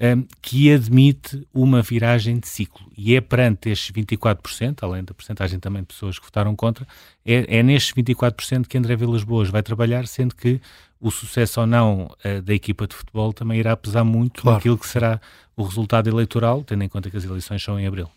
um, 0.00 0.24
que 0.40 0.72
admite 0.72 1.46
uma 1.52 1.82
viragem 1.82 2.38
de 2.38 2.48
ciclo. 2.48 2.86
E 2.96 3.14
é 3.16 3.20
perante 3.20 3.68
estes 3.68 3.90
24%, 3.90 4.78
além 4.82 5.02
da 5.04 5.12
porcentagem 5.12 5.58
também 5.58 5.82
de 5.82 5.88
pessoas 5.88 6.18
que 6.18 6.24
votaram 6.24 6.54
contra, 6.54 6.86
é, 7.24 7.58
é 7.58 7.62
nestes 7.62 7.92
24% 7.92 8.66
que 8.66 8.78
André 8.78 8.96
Vilas 8.96 9.24
Boas 9.24 9.50
vai 9.50 9.62
trabalhar, 9.62 10.06
sendo 10.06 10.34
que 10.34 10.60
o 11.00 11.10
sucesso 11.10 11.60
ou 11.60 11.66
não 11.66 12.10
uh, 12.24 12.42
da 12.42 12.54
equipa 12.54 12.86
de 12.86 12.94
futebol 12.94 13.32
também 13.32 13.58
irá 13.58 13.76
pesar 13.76 14.04
muito 14.04 14.42
claro. 14.42 14.56
naquilo 14.56 14.78
que 14.78 14.86
será 14.86 15.20
o 15.58 15.64
resultado 15.64 16.08
eleitoral, 16.08 16.62
tendo 16.64 16.84
em 16.84 16.88
conta 16.88 17.10
que 17.10 17.16
as 17.16 17.24
eleições 17.24 17.62
são 17.62 17.78
em 17.78 17.86
abril. 17.86 18.08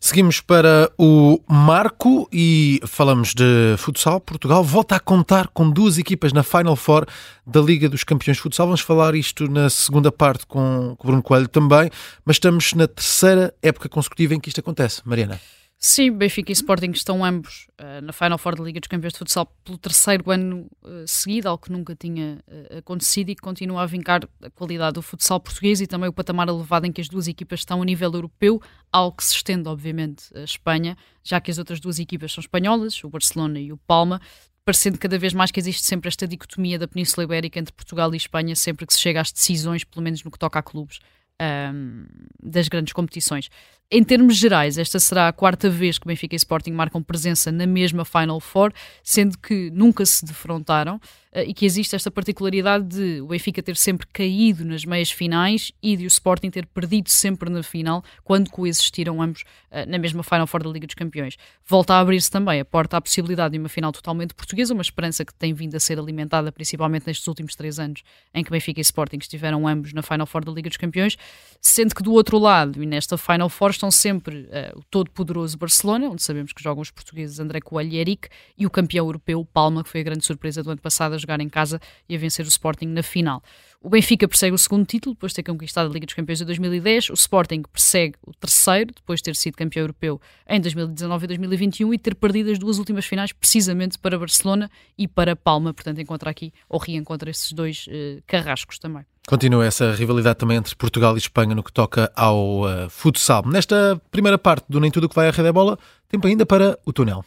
Seguimos 0.00 0.40
para 0.40 0.90
o 0.98 1.40
Marco 1.46 2.28
e 2.32 2.80
falamos 2.86 3.34
de 3.34 3.76
futsal. 3.78 4.20
Portugal 4.20 4.64
volta 4.64 4.96
a 4.96 5.00
contar 5.00 5.48
com 5.48 5.70
duas 5.70 5.98
equipas 5.98 6.32
na 6.32 6.42
Final 6.42 6.74
Four 6.74 7.06
da 7.46 7.60
Liga 7.60 7.88
dos 7.88 8.02
Campeões 8.02 8.38
de 8.38 8.42
Futsal. 8.42 8.66
Vamos 8.66 8.80
falar 8.80 9.14
isto 9.14 9.48
na 9.48 9.70
segunda 9.70 10.10
parte 10.10 10.46
com, 10.46 10.96
o 10.98 11.06
Bruno 11.06 11.22
Coelho 11.22 11.48
também, 11.48 11.90
mas 12.24 12.36
estamos 12.36 12.72
na 12.74 12.88
terceira 12.88 13.54
época 13.62 13.88
consecutiva 13.88 14.34
em 14.34 14.40
que 14.40 14.48
isto 14.48 14.60
acontece. 14.60 15.02
Mariana. 15.04 15.40
Sim, 15.80 16.10
Benfica 16.10 16.50
e 16.50 16.54
Sporting 16.54 16.90
estão 16.90 17.24
ambos 17.24 17.68
uh, 17.80 18.02
na 18.02 18.12
Final 18.12 18.36
Four 18.36 18.56
da 18.56 18.64
Liga 18.64 18.80
dos 18.80 18.88
Campeões 18.88 19.12
de 19.12 19.18
Futsal 19.20 19.46
pelo 19.62 19.78
terceiro 19.78 20.28
ano 20.28 20.68
uh, 20.82 21.06
seguido, 21.06 21.48
algo 21.48 21.62
que 21.62 21.70
nunca 21.70 21.94
tinha 21.94 22.42
uh, 22.48 22.78
acontecido 22.78 23.28
e 23.28 23.36
que 23.36 23.40
continua 23.40 23.82
a 23.82 23.86
vincar 23.86 24.28
a 24.42 24.50
qualidade 24.50 24.94
do 24.94 25.02
futsal 25.02 25.38
português 25.38 25.80
e 25.80 25.86
também 25.86 26.08
o 26.08 26.12
patamar 26.12 26.48
elevado 26.48 26.84
em 26.86 26.90
que 26.90 27.00
as 27.00 27.08
duas 27.08 27.28
equipas 27.28 27.60
estão 27.60 27.80
a 27.80 27.84
nível 27.84 28.12
europeu, 28.12 28.60
algo 28.92 29.18
que 29.18 29.24
se 29.24 29.36
estende, 29.36 29.68
obviamente, 29.68 30.36
à 30.36 30.42
Espanha, 30.42 30.96
já 31.22 31.40
que 31.40 31.48
as 31.48 31.58
outras 31.58 31.78
duas 31.78 32.00
equipas 32.00 32.32
são 32.32 32.40
espanholas, 32.40 33.04
o 33.04 33.08
Barcelona 33.08 33.60
e 33.60 33.72
o 33.72 33.76
Palma, 33.76 34.20
parecendo 34.64 34.98
cada 34.98 35.16
vez 35.16 35.32
mais 35.32 35.52
que 35.52 35.60
existe 35.60 35.84
sempre 35.84 36.08
esta 36.08 36.26
dicotomia 36.26 36.76
da 36.76 36.88
Península 36.88 37.22
Ibérica 37.22 37.60
entre 37.60 37.72
Portugal 37.72 38.12
e 38.12 38.16
Espanha, 38.16 38.56
sempre 38.56 38.84
que 38.84 38.92
se 38.92 38.98
chega 38.98 39.20
às 39.20 39.30
decisões, 39.30 39.84
pelo 39.84 40.02
menos 40.02 40.24
no 40.24 40.30
que 40.32 40.38
toca 40.40 40.58
a 40.58 40.62
clubes 40.62 40.98
um, 41.40 42.04
das 42.42 42.68
grandes 42.68 42.92
competições. 42.92 43.50
Em 43.90 44.04
termos 44.04 44.36
gerais, 44.36 44.76
esta 44.76 45.00
será 45.00 45.28
a 45.28 45.32
quarta 45.32 45.70
vez 45.70 45.98
que 45.98 46.06
Benfica 46.06 46.34
e 46.34 46.36
Sporting 46.36 46.72
marcam 46.72 47.02
presença 47.02 47.50
na 47.50 47.66
mesma 47.66 48.04
Final 48.04 48.38
Four, 48.38 48.70
sendo 49.02 49.38
que 49.38 49.70
nunca 49.70 50.04
se 50.04 50.26
defrontaram. 50.26 51.00
Eh, 51.38 51.44
e 51.48 51.54
que 51.54 51.64
existe 51.64 51.94
esta 51.94 52.10
particularidade 52.10 52.84
de 52.84 53.20
o 53.20 53.28
Benfica 53.28 53.62
ter 53.62 53.76
sempre 53.76 54.06
caído 54.08 54.64
nas 54.64 54.84
meias 54.84 55.10
finais 55.10 55.72
e 55.82 55.96
de 55.96 56.04
o 56.04 56.08
Sporting 56.08 56.50
ter 56.50 56.66
perdido 56.66 57.08
sempre 57.08 57.48
na 57.48 57.62
final, 57.62 58.02
quando 58.24 58.50
coexistiram 58.50 59.22
ambos 59.22 59.42
uh, 59.70 59.88
na 59.88 59.98
mesma 59.98 60.22
Final 60.22 60.46
Four 60.46 60.64
da 60.64 60.70
Liga 60.70 60.86
dos 60.86 60.94
Campeões. 60.94 61.36
Volta 61.64 61.94
a 61.94 62.00
abrir-se 62.00 62.30
também 62.30 62.60
a 62.60 62.64
porta 62.64 62.96
à 62.96 63.00
possibilidade 63.00 63.52
de 63.52 63.58
uma 63.58 63.68
final 63.68 63.92
totalmente 63.92 64.34
portuguesa, 64.34 64.74
uma 64.74 64.82
esperança 64.82 65.24
que 65.24 65.32
tem 65.34 65.52
vindo 65.54 65.76
a 65.76 65.80
ser 65.80 65.98
alimentada 65.98 66.50
principalmente 66.50 67.06
nestes 67.06 67.26
últimos 67.26 67.54
três 67.54 67.78
anos, 67.78 68.02
em 68.34 68.42
que 68.42 68.50
Benfica 68.50 68.80
e 68.80 68.82
Sporting 68.82 69.18
estiveram 69.18 69.66
ambos 69.68 69.92
na 69.92 70.02
Final 70.02 70.26
Four 70.26 70.44
da 70.44 70.52
Liga 70.52 70.68
dos 70.68 70.76
Campeões, 70.76 71.16
sendo 71.60 71.94
que 71.94 72.02
do 72.02 72.12
outro 72.12 72.38
lado, 72.38 72.82
e 72.82 72.86
nesta 72.86 73.16
Final 73.16 73.48
Four, 73.48 73.70
estão 73.70 73.90
sempre 73.90 74.40
uh, 74.42 74.78
o 74.78 74.82
todo-poderoso 74.90 75.56
Barcelona, 75.56 76.08
onde 76.08 76.22
sabemos 76.22 76.52
que 76.52 76.62
jogam 76.62 76.82
os 76.82 76.90
portugueses 76.90 77.38
André 77.38 77.60
Coelho 77.60 77.92
e 77.92 77.98
Eric, 77.98 78.28
e 78.56 78.66
o 78.66 78.70
campeão 78.70 79.06
europeu 79.06 79.44
Palma, 79.44 79.84
que 79.84 79.90
foi 79.90 80.00
a 80.00 80.04
grande 80.04 80.24
surpresa 80.24 80.62
do 80.62 80.70
ano 80.70 80.80
passado 80.80 81.14
a 81.14 81.18
jogar 81.28 81.40
em 81.40 81.48
casa 81.48 81.80
e 82.08 82.16
a 82.16 82.18
vencer 82.18 82.44
o 82.44 82.48
Sporting 82.48 82.86
na 82.86 83.02
final. 83.02 83.42
O 83.80 83.88
Benfica 83.88 84.26
persegue 84.26 84.54
o 84.54 84.58
segundo 84.58 84.84
título, 84.84 85.14
depois 85.14 85.30
de 85.30 85.36
ter 85.36 85.42
conquistado 85.44 85.88
a 85.88 85.92
Liga 85.92 86.04
dos 86.04 86.14
Campeões 86.14 86.40
em 86.40 86.44
2010. 86.44 87.10
O 87.10 87.14
Sporting 87.14 87.62
persegue 87.72 88.16
o 88.26 88.32
terceiro, 88.32 88.92
depois 88.92 89.20
de 89.20 89.24
ter 89.24 89.36
sido 89.36 89.54
campeão 89.54 89.82
europeu 89.82 90.20
em 90.48 90.60
2019 90.60 91.24
e 91.24 91.28
2021 91.28 91.94
e 91.94 91.98
ter 91.98 92.16
perdido 92.16 92.50
as 92.50 92.58
duas 92.58 92.78
últimas 92.78 93.06
finais, 93.06 93.32
precisamente 93.32 93.96
para 93.96 94.18
Barcelona 94.18 94.68
e 94.96 95.06
para 95.06 95.36
Palma. 95.36 95.72
Portanto, 95.72 96.00
encontra 96.00 96.28
aqui, 96.28 96.52
ou 96.68 96.80
reencontra 96.80 97.30
esses 97.30 97.52
dois 97.52 97.86
uh, 97.86 98.20
carrascos 98.26 98.80
também. 98.80 99.04
Continua 99.28 99.64
essa 99.64 99.92
rivalidade 99.92 100.38
também 100.38 100.56
entre 100.56 100.74
Portugal 100.74 101.14
e 101.14 101.18
Espanha 101.18 101.54
no 101.54 101.62
que 101.62 101.72
toca 101.72 102.10
ao 102.16 102.62
uh, 102.62 102.90
futsal. 102.90 103.46
Nesta 103.46 104.00
primeira 104.10 104.38
parte 104.38 104.64
do 104.68 104.80
Nem 104.80 104.90
Tudo 104.90 105.08
que 105.08 105.14
vai 105.14 105.28
à 105.28 105.30
rede 105.30 105.50
é 105.50 105.52
bola, 105.52 105.78
tempo 106.08 106.26
ainda 106.26 106.44
para 106.44 106.76
o 106.84 106.92
túnel. 106.92 107.24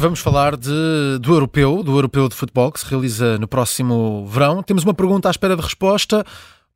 Vamos 0.00 0.20
falar 0.20 0.56
de, 0.56 1.18
do 1.20 1.34
europeu, 1.34 1.82
do 1.82 1.92
europeu 1.92 2.28
de 2.28 2.34
futebol 2.34 2.72
que 2.72 2.80
se 2.80 2.86
realiza 2.86 3.38
no 3.38 3.46
próximo 3.46 4.26
verão. 4.26 4.62
Temos 4.62 4.82
uma 4.82 4.94
pergunta 4.94 5.28
à 5.28 5.30
espera 5.30 5.54
de 5.54 5.62
resposta. 5.62 6.24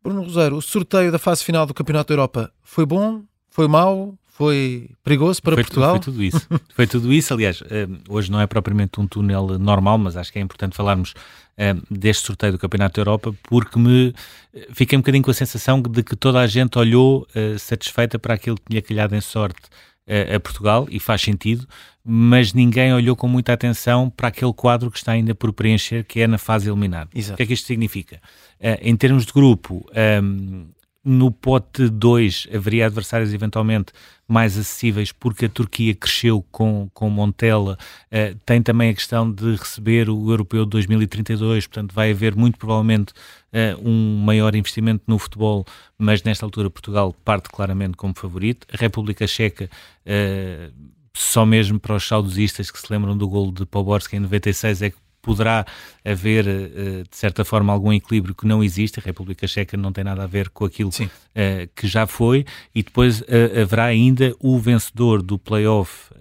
Bruno 0.02 0.22
Rosário, 0.22 0.58
o 0.58 0.62
sorteio 0.62 1.10
da 1.10 1.18
fase 1.18 1.42
final 1.42 1.64
do 1.64 1.72
Campeonato 1.72 2.08
da 2.08 2.14
Europa 2.14 2.52
foi 2.62 2.84
bom? 2.84 3.22
Foi 3.48 3.66
mau? 3.66 4.14
Foi 4.26 4.90
perigoso 5.02 5.40
para 5.40 5.54
foi, 5.54 5.64
Portugal? 5.64 5.92
Foi 5.92 6.00
tudo 6.00 6.22
isso. 6.22 6.46
foi 6.74 6.86
tudo 6.86 7.12
isso. 7.12 7.32
Aliás, 7.32 7.62
eh, 7.70 7.88
hoje 8.08 8.30
não 8.30 8.40
é 8.40 8.46
propriamente 8.46 9.00
um 9.00 9.06
túnel 9.06 9.58
normal, 9.58 9.96
mas 9.96 10.16
acho 10.16 10.30
que 10.30 10.38
é 10.38 10.42
importante 10.42 10.76
falarmos 10.76 11.14
eh, 11.56 11.74
deste 11.90 12.26
sorteio 12.26 12.52
do 12.52 12.58
Campeonato 12.58 12.96
da 12.96 13.00
Europa, 13.00 13.34
porque 13.44 13.78
me 13.78 14.12
eh, 14.52 14.68
fiquei 14.72 14.98
um 14.98 15.00
bocadinho 15.00 15.24
com 15.24 15.30
a 15.30 15.34
sensação 15.34 15.80
de 15.80 16.02
que 16.02 16.14
toda 16.14 16.40
a 16.40 16.46
gente 16.46 16.78
olhou 16.78 17.26
satisfeita 17.58 18.18
para 18.18 18.34
aquilo 18.34 18.56
que 18.56 18.64
tinha 18.68 18.82
calhado 18.82 19.14
em 19.14 19.20
sorte 19.20 19.62
a, 20.06 20.38
Portugal, 20.40 20.86
e 20.90 21.00
faz 21.00 21.22
sentido, 21.22 21.66
mas 22.04 22.52
ninguém 22.52 22.92
olhou 22.92 23.16
com 23.16 23.26
muita 23.26 23.52
atenção 23.52 24.10
para 24.10 24.28
aquele 24.28 24.52
quadro 24.52 24.90
que 24.90 24.98
está 24.98 25.12
ainda 25.12 25.34
por 25.34 25.52
preencher, 25.52 26.04
que 26.04 26.20
é 26.20 26.26
na 26.26 26.36
fase 26.36 26.68
eliminar. 26.68 27.08
Exato. 27.14 27.34
O 27.34 27.36
que 27.36 27.42
é 27.42 27.46
que 27.46 27.54
isto 27.54 27.66
significa? 27.66 28.20
Uh, 28.60 28.78
em 28.82 28.94
termos 28.96 29.24
de 29.24 29.32
grupo, 29.32 29.86
um, 30.22 30.66
no 31.04 31.30
pote 31.30 31.88
2 31.88 32.48
haveria 32.54 32.86
adversários 32.86 33.34
eventualmente 33.34 33.92
mais 34.26 34.56
acessíveis 34.56 35.12
porque 35.12 35.44
a 35.44 35.48
Turquia 35.48 35.94
cresceu 35.94 36.44
com, 36.50 36.88
com 36.94 37.10
Montella, 37.10 37.76
uh, 38.06 38.38
tem 38.46 38.62
também 38.62 38.90
a 38.90 38.94
questão 38.94 39.30
de 39.30 39.54
receber 39.54 40.08
o 40.08 40.30
Europeu 40.30 40.64
de 40.64 40.70
2032, 40.70 41.66
portanto 41.66 41.92
vai 41.92 42.10
haver 42.10 42.34
muito 42.34 42.58
provavelmente 42.58 43.12
uh, 43.12 43.86
um 43.86 44.22
maior 44.24 44.54
investimento 44.54 45.04
no 45.06 45.18
futebol, 45.18 45.66
mas 45.98 46.22
nesta 46.22 46.46
altura 46.46 46.70
Portugal 46.70 47.14
parte 47.24 47.50
claramente 47.50 47.96
como 47.96 48.14
favorito. 48.16 48.66
A 48.72 48.76
República 48.78 49.26
Checa 49.26 49.68
uh, 50.06 50.94
só 51.16 51.46
mesmo 51.46 51.78
para 51.78 51.94
os 51.94 52.06
saudosistas 52.06 52.70
que 52.70 52.78
se 52.78 52.92
lembram 52.92 53.16
do 53.16 53.28
gol 53.28 53.52
de 53.52 53.64
Poborski 53.64 54.16
em 54.16 54.20
96 54.20 54.82
é 54.82 54.90
que 54.90 54.96
poderá 55.24 55.64
haver, 56.04 56.46
eh, 56.46 57.02
de 57.10 57.16
certa 57.16 57.44
forma, 57.44 57.72
algum 57.72 57.92
equilíbrio 57.92 58.34
que 58.34 58.46
não 58.46 58.62
existe. 58.62 59.00
A 59.00 59.02
República 59.02 59.46
Checa 59.46 59.76
não 59.76 59.92
tem 59.92 60.04
nada 60.04 60.22
a 60.22 60.26
ver 60.26 60.50
com 60.50 60.66
aquilo 60.66 60.90
uh, 60.90 61.68
que 61.74 61.86
já 61.86 62.06
foi. 62.06 62.44
E 62.74 62.82
depois 62.82 63.22
uh, 63.22 63.62
haverá 63.62 63.84
ainda 63.86 64.34
o 64.38 64.58
vencedor 64.58 65.22
do 65.22 65.38
play-off 65.38 66.12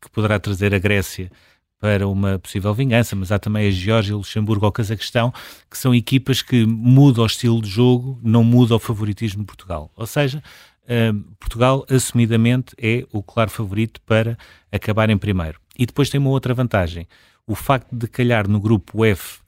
que 0.00 0.10
poderá 0.10 0.38
trazer 0.38 0.74
a 0.74 0.78
Grécia 0.78 1.30
para 1.80 2.06
uma 2.08 2.38
possível 2.38 2.72
vingança, 2.74 3.14
mas 3.14 3.30
há 3.30 3.38
também 3.38 3.68
a 3.68 3.70
Geórgia, 3.70 4.16
Luxemburgo 4.16 4.66
ou 4.66 4.72
Cazaquistão, 4.72 5.32
que 5.70 5.78
são 5.78 5.94
equipas 5.94 6.42
que 6.42 6.66
mudam 6.66 7.22
o 7.22 7.26
estilo 7.26 7.60
de 7.62 7.68
jogo, 7.68 8.18
não 8.22 8.42
mudam 8.42 8.76
o 8.76 8.80
favoritismo 8.80 9.40
de 9.40 9.46
Portugal. 9.46 9.90
Ou 9.94 10.06
seja, 10.06 10.42
Portugal 11.38 11.86
assumidamente 11.88 12.74
é 12.78 13.04
o 13.12 13.22
claro 13.22 13.50
favorito 13.50 14.00
para 14.02 14.36
acabar 14.72 15.08
em 15.10 15.18
primeiro. 15.18 15.60
E 15.78 15.86
depois 15.86 16.10
tem 16.10 16.18
uma 16.18 16.30
outra 16.30 16.52
vantagem 16.52 17.06
o 17.48 17.54
facto 17.54 17.96
de 17.96 18.06
calhar 18.06 18.46
no 18.46 18.60
grupo 18.60 19.04
F 19.04 19.40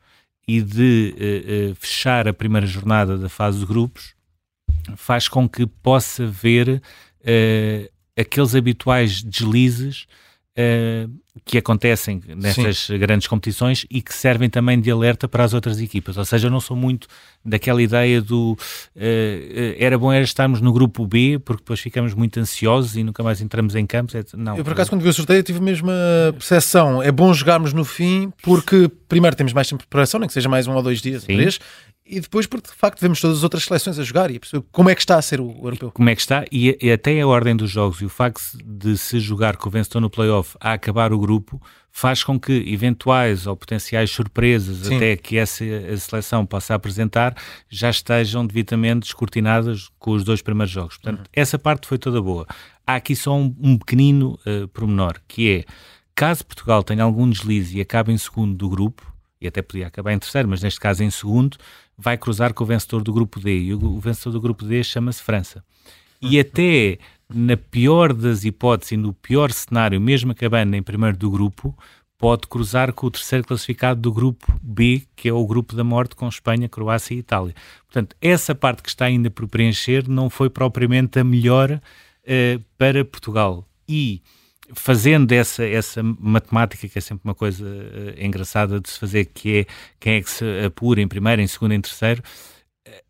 e 0.48 0.60
de 0.60 1.14
uh, 1.14 1.70
uh, 1.70 1.74
fechar 1.76 2.26
a 2.26 2.32
primeira 2.32 2.66
jornada 2.66 3.16
da 3.16 3.28
fase 3.28 3.60
de 3.60 3.66
grupos 3.66 4.14
faz 4.96 5.28
com 5.28 5.48
que 5.48 5.66
possa 5.66 6.26
ver 6.26 6.82
uh, 7.20 7.92
aqueles 8.18 8.54
habituais 8.54 9.22
deslizes 9.22 10.06
que 11.44 11.58
acontecem 11.58 12.20
nestas 12.36 12.86
Sim. 12.86 12.98
grandes 12.98 13.28
competições 13.28 13.86
e 13.90 14.02
que 14.02 14.12
servem 14.12 14.50
também 14.50 14.80
de 14.80 14.90
alerta 14.90 15.28
para 15.28 15.44
as 15.44 15.54
outras 15.54 15.80
equipas. 15.80 16.16
Ou 16.16 16.24
seja, 16.24 16.48
eu 16.48 16.50
não 16.50 16.60
sou 16.60 16.76
muito 16.76 17.06
daquela 17.44 17.82
ideia 17.82 18.20
do 18.20 18.52
uh, 18.52 19.76
era 19.78 19.98
bom 19.98 20.12
era 20.12 20.24
estarmos 20.24 20.60
no 20.60 20.72
grupo 20.72 21.06
B 21.06 21.38
porque 21.38 21.62
depois 21.62 21.80
ficamos 21.80 22.14
muito 22.14 22.38
ansiosos 22.38 22.96
e 22.96 23.04
nunca 23.04 23.22
mais 23.22 23.40
entramos 23.40 23.74
em 23.74 23.86
campos. 23.86 24.14
É, 24.14 24.24
não. 24.36 24.56
Eu 24.56 24.64
por 24.64 24.72
acaso 24.72 24.90
quando 24.90 25.02
vi 25.02 25.08
o 25.08 25.12
sorteio 25.12 25.42
tive 25.42 25.58
a 25.58 25.62
mesma 25.62 25.92
percepção. 26.32 27.02
É 27.02 27.12
bom 27.12 27.32
jogarmos 27.32 27.72
no 27.72 27.84
fim 27.84 28.32
porque 28.42 28.90
primeiro 29.08 29.36
temos 29.36 29.52
mais 29.52 29.68
tempo 29.68 29.82
de 29.82 29.86
preparação, 29.88 30.20
nem 30.20 30.26
que 30.26 30.32
seja 30.32 30.48
mais 30.48 30.66
um 30.66 30.74
ou 30.74 30.82
dois 30.82 31.00
dias, 31.00 31.22
Sim. 31.22 31.36
três, 31.36 31.58
e 32.10 32.18
depois 32.18 32.46
porque 32.46 32.68
de 32.68 32.74
facto 32.74 33.00
vemos 33.00 33.20
todas 33.20 33.38
as 33.38 33.44
outras 33.44 33.64
seleções 33.64 33.98
a 33.98 34.02
jogar 34.02 34.30
e 34.30 34.40
como 34.72 34.90
é 34.90 34.94
que 34.94 35.00
está 35.00 35.16
a 35.16 35.22
ser 35.22 35.40
o, 35.40 35.50
europeu. 35.62 35.92
Como 35.92 36.08
é 36.10 36.14
que 36.14 36.20
está 36.20 36.44
e, 36.50 36.76
e, 36.82 36.90
até 36.90 37.20
a 37.20 37.26
ordem 37.26 37.54
dos 37.54 37.70
jogos 37.70 38.00
e 38.00 38.04
o 38.04 38.08
facto 38.08 38.42
de 38.64 38.98
se 38.98 39.20
jogar 39.20 39.56
com 39.56 39.68
o 39.68 39.70
vencedor 39.70 40.00
no 40.00 40.10
playoff 40.10 40.56
a 40.60 40.72
acabar 40.72 41.12
o 41.12 41.19
grupo 41.20 41.60
faz 41.92 42.22
com 42.22 42.38
que 42.38 42.52
eventuais 42.52 43.46
ou 43.46 43.56
potenciais 43.56 44.10
surpresas 44.10 44.86
Sim. 44.86 44.96
até 44.96 45.16
que 45.16 45.36
essa 45.36 45.64
seleção 45.98 46.46
possa 46.46 46.74
apresentar 46.74 47.34
já 47.68 47.90
estejam 47.90 48.46
devidamente 48.46 49.00
descortinadas 49.00 49.90
com 49.98 50.12
os 50.12 50.24
dois 50.24 50.40
primeiros 50.40 50.72
jogos. 50.72 50.96
Portanto, 50.96 51.20
uhum. 51.20 51.32
essa 51.32 51.58
parte 51.58 51.86
foi 51.86 51.98
toda 51.98 52.20
boa. 52.22 52.46
Há 52.86 52.96
aqui 52.96 53.14
só 53.14 53.36
um, 53.36 53.54
um 53.60 53.78
pequenino 53.78 54.38
uh, 54.46 54.68
pormenor, 54.68 55.20
que 55.28 55.50
é, 55.50 55.64
caso 56.14 56.44
Portugal 56.44 56.82
tenha 56.82 57.02
algum 57.02 57.28
deslize 57.28 57.76
e 57.76 57.80
acabe 57.80 58.12
em 58.12 58.18
segundo 58.18 58.56
do 58.56 58.68
grupo, 58.68 59.10
e 59.40 59.46
até 59.46 59.62
podia 59.62 59.86
acabar 59.86 60.12
em 60.12 60.18
terceiro, 60.18 60.48
mas 60.48 60.62
neste 60.62 60.78
caso 60.78 61.02
em 61.02 61.10
segundo, 61.10 61.56
vai 61.96 62.16
cruzar 62.16 62.52
com 62.54 62.64
o 62.64 62.66
vencedor 62.66 63.02
do 63.02 63.12
grupo 63.12 63.40
D, 63.40 63.58
e 63.58 63.74
o, 63.74 63.82
o 63.82 64.00
vencedor 64.00 64.32
do 64.32 64.40
grupo 64.40 64.64
D 64.64 64.82
chama-se 64.82 65.22
França. 65.22 65.64
E 66.20 66.36
uhum. 66.36 66.40
até 66.40 66.98
na 67.32 67.56
pior 67.56 68.12
das 68.12 68.44
hipóteses 68.44 68.92
e 68.92 68.96
no 68.96 69.12
pior 69.12 69.50
cenário, 69.52 70.00
mesmo 70.00 70.32
acabando 70.32 70.74
em 70.74 70.82
primeiro 70.82 71.16
do 71.16 71.30
grupo, 71.30 71.76
pode 72.18 72.46
cruzar 72.46 72.92
com 72.92 73.06
o 73.06 73.10
terceiro 73.10 73.46
classificado 73.46 74.00
do 74.00 74.12
grupo 74.12 74.46
B, 74.62 75.02
que 75.16 75.28
é 75.28 75.32
o 75.32 75.46
grupo 75.46 75.74
da 75.74 75.82
morte 75.82 76.14
com 76.14 76.28
Espanha, 76.28 76.68
Croácia 76.68 77.14
e 77.14 77.18
Itália. 77.18 77.54
Portanto, 77.86 78.14
essa 78.20 78.54
parte 78.54 78.82
que 78.82 78.90
está 78.90 79.06
ainda 79.06 79.30
por 79.30 79.48
preencher 79.48 80.06
não 80.06 80.28
foi 80.28 80.50
propriamente 80.50 81.18
a 81.18 81.24
melhor 81.24 81.70
uh, 81.72 82.64
para 82.76 83.04
Portugal. 83.04 83.66
E 83.88 84.22
fazendo 84.74 85.32
essa, 85.32 85.64
essa 85.64 86.02
matemática, 86.02 86.86
que 86.86 86.98
é 86.98 87.00
sempre 87.00 87.22
uma 87.24 87.34
coisa 87.34 87.64
uh, 87.64 88.22
engraçada 88.22 88.78
de 88.78 88.90
se 88.90 88.98
fazer, 88.98 89.24
que 89.24 89.60
é 89.60 89.66
quem 89.98 90.14
é 90.14 90.20
que 90.20 90.30
se 90.30 90.44
apura 90.64 91.00
em 91.00 91.08
primeiro, 91.08 91.40
em 91.40 91.46
segundo, 91.46 91.72
em 91.72 91.80
terceiro, 91.80 92.22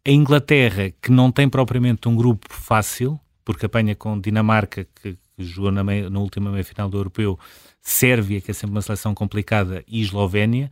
a 0.07 0.11
Inglaterra, 0.11 0.93
que 1.03 1.11
não 1.11 1.33
tem 1.33 1.49
propriamente 1.49 2.09
um 2.09 2.15
grupo 2.15 2.47
fácil, 2.49 3.19
porque 3.53 3.67
apanha 3.67 3.95
com 3.95 4.21
Dinamarca, 4.21 4.85
que, 4.85 5.13
que 5.13 5.45
jogou 5.45 5.71
na, 5.71 5.83
meia, 5.83 6.09
na 6.09 6.21
última 6.21 6.51
meia-final 6.51 6.89
do 6.89 6.99
Europeu, 6.99 7.39
Sérvia, 7.81 8.41
que 8.41 8.51
é 8.51 8.55
sempre 8.55 8.73
uma 8.73 8.83
seleção 8.83 9.15
complicada, 9.15 9.83
e 9.87 10.01
Eslovénia. 10.01 10.71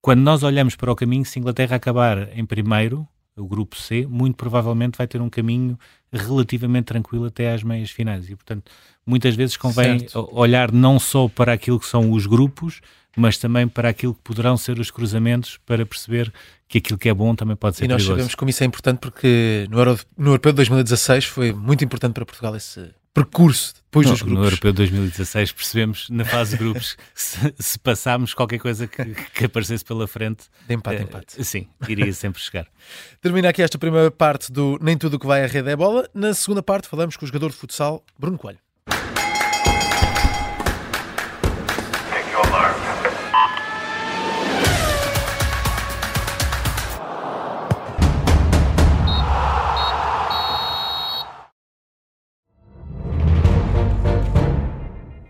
Quando 0.00 0.20
nós 0.20 0.42
olhamos 0.42 0.76
para 0.76 0.92
o 0.92 0.96
caminho, 0.96 1.24
se 1.24 1.38
a 1.38 1.40
Inglaterra 1.40 1.76
acabar 1.76 2.28
em 2.36 2.44
primeiro, 2.44 3.06
o 3.36 3.46
grupo 3.46 3.76
C, 3.76 4.06
muito 4.06 4.36
provavelmente 4.36 4.96
vai 4.96 5.06
ter 5.06 5.20
um 5.20 5.28
caminho 5.28 5.78
relativamente 6.12 6.86
tranquilo 6.86 7.24
até 7.26 7.52
às 7.52 7.62
meias 7.62 7.90
finais. 7.90 8.30
E, 8.30 8.36
portanto, 8.36 8.70
muitas 9.04 9.34
vezes 9.34 9.56
convém 9.56 10.00
certo. 10.00 10.28
olhar 10.32 10.70
não 10.70 11.00
só 11.00 11.28
para 11.28 11.52
aquilo 11.52 11.80
que 11.80 11.86
são 11.86 12.12
os 12.12 12.26
grupos, 12.26 12.80
mas 13.16 13.38
também 13.38 13.68
para 13.68 13.88
aquilo 13.88 14.14
que 14.14 14.22
poderão 14.22 14.56
ser 14.56 14.78
os 14.78 14.90
cruzamentos 14.90 15.58
para 15.64 15.84
perceber 15.84 16.32
que 16.68 16.78
aquilo 16.78 16.98
que 16.98 17.08
é 17.08 17.14
bom 17.14 17.34
também 17.34 17.56
pode 17.56 17.76
ser 17.76 17.84
E 17.84 17.88
nós 17.88 17.96
perigoso. 17.96 18.16
sabemos 18.16 18.34
como 18.34 18.50
isso 18.50 18.62
é 18.62 18.66
importante 18.66 18.98
porque 18.98 19.66
no, 19.70 19.78
Euro, 19.78 19.98
no 20.16 20.30
Europeu 20.30 20.52
de 20.52 20.56
2016 20.56 21.24
foi 21.26 21.52
muito 21.52 21.84
importante 21.84 22.14
para 22.14 22.24
Portugal 22.24 22.56
esse 22.56 22.90
percurso 23.14 23.74
depois 23.84 24.06
no, 24.06 24.12
dos 24.12 24.22
grupos. 24.22 24.40
No 24.40 24.46
Europeu 24.46 24.72
de 24.72 24.76
2016 24.78 25.52
percebemos 25.52 26.10
na 26.10 26.24
fase 26.24 26.52
de 26.52 26.56
grupos 26.56 26.96
se, 27.14 27.54
se 27.56 27.78
passámos 27.78 28.34
qualquer 28.34 28.58
coisa 28.58 28.88
que, 28.88 29.04
que, 29.32 29.44
aparecesse 29.44 29.84
pela 29.84 30.08
frente. 30.08 30.46
De 30.66 30.74
empate, 30.74 31.02
uh, 31.02 31.04
empate. 31.04 31.44
Sim, 31.44 31.68
iria 31.88 32.12
sempre 32.12 32.42
chegar. 32.42 32.66
Termina 33.22 33.50
aqui 33.50 33.62
esta 33.62 33.78
primeira 33.78 34.10
parte 34.10 34.50
do 34.50 34.78
Nem 34.82 34.98
Tudo 34.98 35.14
o 35.14 35.18
que 35.18 35.26
vai 35.26 35.44
à 35.44 35.46
rede 35.46 35.70
é 35.70 35.76
bola. 35.76 36.08
Na 36.12 36.34
segunda 36.34 36.62
parte 36.62 36.88
falamos 36.88 37.16
com 37.16 37.24
o 37.24 37.28
jogador 37.28 37.50
de 37.50 37.56
futsal 37.56 38.04
Bruno 38.18 38.36
Coelho. 38.36 38.63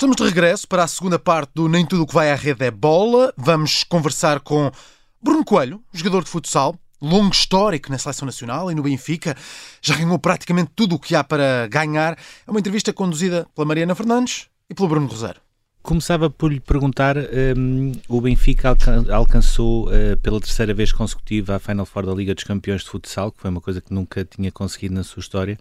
Estamos 0.00 0.16
de 0.16 0.24
regresso 0.24 0.66
para 0.66 0.82
a 0.82 0.88
segunda 0.88 1.18
parte 1.18 1.50
do 1.54 1.68
Nem 1.68 1.84
Tudo 1.84 2.04
o 2.04 2.06
que 2.06 2.14
vai 2.14 2.32
à 2.32 2.34
rede 2.34 2.64
é 2.64 2.70
bola. 2.70 3.34
Vamos 3.36 3.84
conversar 3.84 4.40
com 4.40 4.72
Bruno 5.22 5.44
Coelho, 5.44 5.82
jogador 5.92 6.24
de 6.24 6.30
futsal, 6.30 6.74
longo 7.02 7.34
histórico 7.34 7.92
na 7.92 7.98
Seleção 7.98 8.24
Nacional 8.24 8.70
e 8.70 8.74
no 8.74 8.82
Benfica. 8.82 9.36
Já 9.82 9.94
ganhou 9.94 10.18
praticamente 10.18 10.70
tudo 10.74 10.94
o 10.94 10.98
que 10.98 11.14
há 11.14 11.22
para 11.22 11.66
ganhar. 11.66 12.16
É 12.46 12.50
uma 12.50 12.58
entrevista 12.58 12.94
conduzida 12.94 13.46
pela 13.54 13.66
Mariana 13.66 13.94
Fernandes 13.94 14.46
e 14.70 14.74
pelo 14.74 14.88
Bruno 14.88 15.06
Rosário. 15.06 15.42
Começava 15.82 16.30
por 16.30 16.50
lhe 16.50 16.60
perguntar: 16.60 17.18
um, 17.18 17.92
o 18.08 18.22
Benfica 18.22 18.74
alcançou 19.12 19.88
uh, 19.88 20.16
pela 20.22 20.40
terceira 20.40 20.72
vez 20.72 20.92
consecutiva 20.92 21.56
a 21.56 21.58
Final 21.58 21.84
Four 21.84 22.06
da 22.06 22.14
Liga 22.14 22.34
dos 22.34 22.44
Campeões 22.44 22.84
de 22.84 22.88
Futsal, 22.88 23.30
que 23.30 23.42
foi 23.42 23.50
uma 23.50 23.60
coisa 23.60 23.82
que 23.82 23.92
nunca 23.92 24.24
tinha 24.24 24.50
conseguido 24.50 24.94
na 24.94 25.04
sua 25.04 25.20
história. 25.20 25.58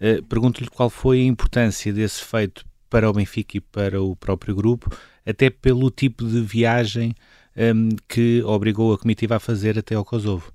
Uh, 0.00 0.22
Pergunto-lhe 0.22 0.70
qual 0.70 0.88
foi 0.88 1.20
a 1.20 1.24
importância 1.24 1.92
desse 1.92 2.24
feito 2.24 2.64
para 2.92 3.08
o 3.08 3.12
Benfica 3.14 3.56
e 3.56 3.60
para 3.60 4.02
o 4.02 4.14
próprio 4.14 4.54
grupo, 4.54 4.90
até 5.26 5.48
pelo 5.48 5.90
tipo 5.90 6.26
de 6.26 6.42
viagem 6.42 7.14
um, 7.56 7.88
que 8.06 8.42
obrigou 8.44 8.92
a 8.92 8.98
comitiva 8.98 9.36
a 9.36 9.40
fazer 9.40 9.78
até 9.78 9.94
ao 9.94 10.04
Kosovo. 10.04 10.52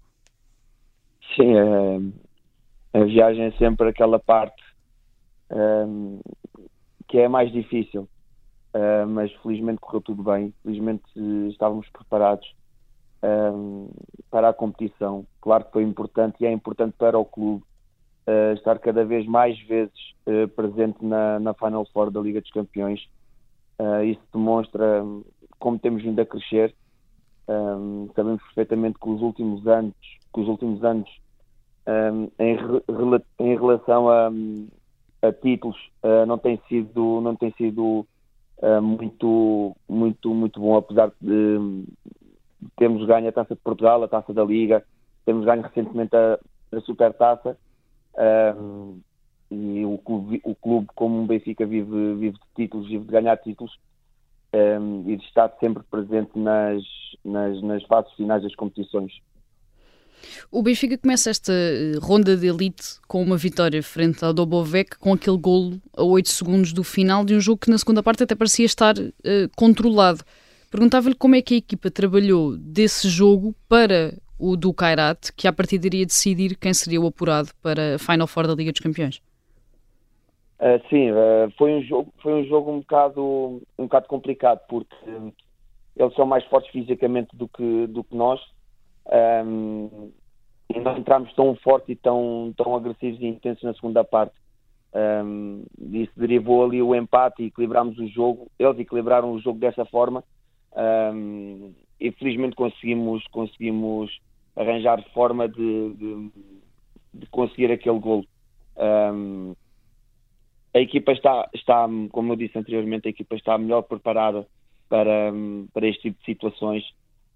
Sim, 1.35 1.55
a, 1.57 2.99
a 2.99 3.03
viagem 3.05 3.45
é 3.45 3.51
sempre 3.53 3.89
aquela 3.89 4.19
parte 4.19 4.61
um, 5.49 6.19
que 7.07 7.17
é 7.17 7.27
mais 7.27 7.51
difícil, 7.51 8.07
uh, 8.75 9.07
mas 9.07 9.31
felizmente 9.41 9.79
correu 9.79 10.01
tudo 10.01 10.21
bem, 10.21 10.53
felizmente 10.61 11.03
estávamos 11.49 11.89
preparados 11.89 12.47
um, 13.23 13.89
para 14.29 14.49
a 14.49 14.53
competição. 14.53 15.25
Claro 15.41 15.65
que 15.65 15.71
foi 15.71 15.83
importante 15.83 16.35
e 16.41 16.45
é 16.45 16.51
importante 16.51 16.93
para 16.99 17.17
o 17.17 17.25
clube 17.25 17.63
uh, 18.27 18.53
estar 18.53 18.77
cada 18.79 19.05
vez 19.05 19.25
mais 19.25 19.57
vezes 19.61 20.13
uh, 20.27 20.47
presente 20.49 21.03
na, 21.03 21.39
na, 21.39 21.53
Final 21.53 21.85
Four 21.93 22.11
da 22.11 22.19
Liga 22.19 22.41
dos 22.41 22.51
Campeões. 22.51 23.01
Uh, 23.79 24.03
isso 24.03 24.21
demonstra 24.33 25.03
como 25.59 25.79
temos 25.79 26.03
vindo 26.03 26.19
a 26.19 26.25
crescer. 26.25 26.75
Um, 27.47 28.09
sabemos 28.13 28.43
perfeitamente 28.43 28.99
que 28.99 29.09
os 29.09 29.21
últimos 29.21 29.65
anos, 29.65 29.95
que 30.33 30.41
os 30.41 30.47
últimos 30.47 30.83
anos 30.83 31.09
um, 31.87 32.29
em, 32.39 32.55
re, 32.55 33.21
em, 33.39 33.55
relação 33.55 34.09
a, 34.09 34.29
a 35.21 35.31
títulos 35.31 35.77
não 36.27 36.37
tem 36.37 36.61
sido, 36.67 37.21
não 37.21 37.37
tem 37.37 37.51
sido 37.53 38.05
muito, 38.81 39.73
muito, 39.87 40.33
muito 40.33 40.59
bom, 40.59 40.75
apesar 40.75 41.11
de 41.21 41.85
termos 42.75 43.05
ganho 43.05 43.29
a 43.29 43.31
Taça 43.31 43.55
de 43.55 43.61
Portugal, 43.61 44.03
a 44.03 44.07
Taça 44.09 44.33
da 44.33 44.43
Liga, 44.43 44.83
temos 45.25 45.45
ganho 45.45 45.61
recentemente 45.61 46.13
a, 46.17 46.37
a 46.73 46.81
Super 46.81 47.13
Taça, 47.13 47.57
um, 48.17 48.99
e 49.49 49.85
o 49.85 49.97
clube, 49.99 50.41
o 50.43 50.55
clube, 50.55 50.87
como 50.95 51.23
o 51.23 51.25
Benfica, 51.25 51.65
vive, 51.65 52.15
vive 52.15 52.33
de 52.33 52.39
títulos, 52.55 52.87
vive 52.87 53.05
de 53.05 53.11
ganhar 53.11 53.37
títulos 53.37 53.77
um, 54.53 55.09
e 55.09 55.15
de 55.15 55.23
estar 55.23 55.51
sempre 55.59 55.83
presente 55.89 56.37
nas, 56.37 56.83
nas, 57.23 57.61
nas 57.61 57.83
fases 57.83 58.11
finais 58.13 58.43
das 58.43 58.55
competições. 58.55 59.13
O 60.51 60.63
Benfica 60.63 60.97
começa 60.97 61.29
esta 61.29 61.53
eh, 61.53 61.93
ronda 62.01 62.35
de 62.35 62.47
elite 62.47 62.99
com 63.07 63.21
uma 63.21 63.37
vitória 63.37 63.81
frente 63.83 64.25
ao 64.25 64.33
Dobovec, 64.33 64.97
com 64.97 65.13
aquele 65.13 65.37
golo 65.37 65.79
a 65.95 66.03
8 66.03 66.29
segundos 66.29 66.73
do 66.73 66.83
final 66.83 67.23
de 67.23 67.35
um 67.35 67.39
jogo 67.39 67.61
que 67.61 67.69
na 67.69 67.77
segunda 67.77 68.01
parte 68.01 68.23
até 68.23 68.33
parecia 68.33 68.65
estar 68.65 68.97
uh, 68.97 69.11
controlado. 69.55 70.23
Perguntava-lhe 70.71 71.15
como 71.15 71.35
é 71.35 71.41
que 71.41 71.53
a 71.53 71.57
equipa 71.57 71.91
trabalhou 71.91 72.57
desse 72.57 73.07
jogo 73.07 73.55
para 73.69 74.13
o 74.39 74.55
do 74.55 74.73
Kairat, 74.73 75.31
que 75.35 75.47
a 75.47 75.53
partir 75.53 75.83
iria 75.83 76.05
decidir 76.05 76.55
quem 76.57 76.73
seria 76.73 77.01
o 77.01 77.07
apurado 77.07 77.49
para 77.61 77.95
a 77.95 77.99
Final 77.99 78.27
Four 78.27 78.47
da 78.47 78.55
Liga 78.55 78.71
dos 78.71 78.81
Campeões? 78.81 79.21
Uh, 80.59 80.81
sim, 80.89 81.11
uh, 81.11 81.51
foi 81.57 81.73
um 81.73 81.83
jogo, 81.83 82.13
foi 82.21 82.33
um 82.33 82.45
jogo 82.45 82.71
um 82.71 82.79
bocado, 82.79 83.61
um 83.77 83.83
bocado 83.83 84.07
complicado 84.07 84.59
porque 84.67 84.95
eles 85.95 86.13
são 86.15 86.25
mais 86.25 86.43
fortes 86.45 86.71
fisicamente 86.71 87.35
do 87.35 87.47
que, 87.47 87.87
do 87.87 88.03
que 88.03 88.15
nós 88.15 88.39
um, 89.45 90.11
e 90.73 90.79
não 90.79 90.97
entramos 90.97 91.33
tão 91.33 91.55
forte 91.55 91.91
e 91.91 91.95
tão, 91.95 92.53
tão 92.57 92.75
agressivos 92.75 93.19
e 93.21 93.25
intensos 93.25 93.63
na 93.63 93.73
segunda 93.73 94.03
parte. 94.03 94.35
Um, 94.93 95.63
isso 95.91 96.11
derivou 96.15 96.65
ali 96.65 96.81
o 96.81 96.95
empate 96.95 97.43
e 97.43 97.47
equilibramos 97.47 97.97
o 97.97 98.07
jogo. 98.07 98.49
Eles 98.57 98.79
equilibraram 98.79 99.31
o 99.31 99.39
jogo 99.39 99.59
dessa 99.59 99.85
forma 99.85 100.23
um, 101.13 101.73
e 101.99 102.11
felizmente 102.11 102.55
conseguimos, 102.55 103.25
conseguimos 103.27 104.19
arranjar 104.55 105.03
forma 105.13 105.47
de, 105.47 105.93
de, 105.93 106.31
de 107.13 107.25
conseguir 107.27 107.71
aquele 107.71 107.99
golo. 107.99 108.25
Um, 108.77 109.55
a 110.73 110.79
equipa 110.79 111.11
está, 111.11 111.49
está, 111.53 111.87
como 112.11 112.33
eu 112.33 112.35
disse 112.35 112.57
anteriormente, 112.57 113.07
a 113.07 113.11
equipa 113.11 113.35
está 113.35 113.57
melhor 113.57 113.83
preparada 113.83 114.47
para, 114.89 115.31
para 115.73 115.87
este 115.87 116.03
tipo 116.03 116.19
de 116.19 116.25
situações, 116.25 116.83